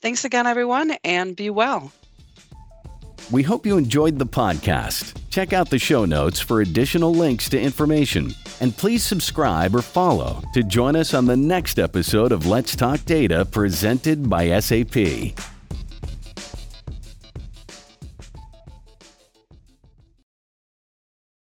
thanks 0.00 0.24
again, 0.24 0.46
everyone, 0.46 0.96
and 1.02 1.34
be 1.34 1.50
well. 1.50 1.92
We 3.32 3.42
hope 3.42 3.66
you 3.66 3.76
enjoyed 3.76 4.20
the 4.20 4.26
podcast. 4.26 5.20
Check 5.30 5.52
out 5.52 5.70
the 5.70 5.80
show 5.80 6.04
notes 6.04 6.38
for 6.38 6.60
additional 6.60 7.12
links 7.12 7.48
to 7.48 7.60
information. 7.60 8.30
And 8.60 8.76
please 8.76 9.02
subscribe 9.02 9.74
or 9.74 9.82
follow 9.82 10.42
to 10.54 10.62
join 10.62 10.94
us 10.94 11.12
on 11.12 11.26
the 11.26 11.36
next 11.36 11.80
episode 11.80 12.30
of 12.30 12.46
Let's 12.46 12.76
Talk 12.76 13.04
Data 13.04 13.44
presented 13.44 14.30
by 14.30 14.60
SAP. 14.60 15.55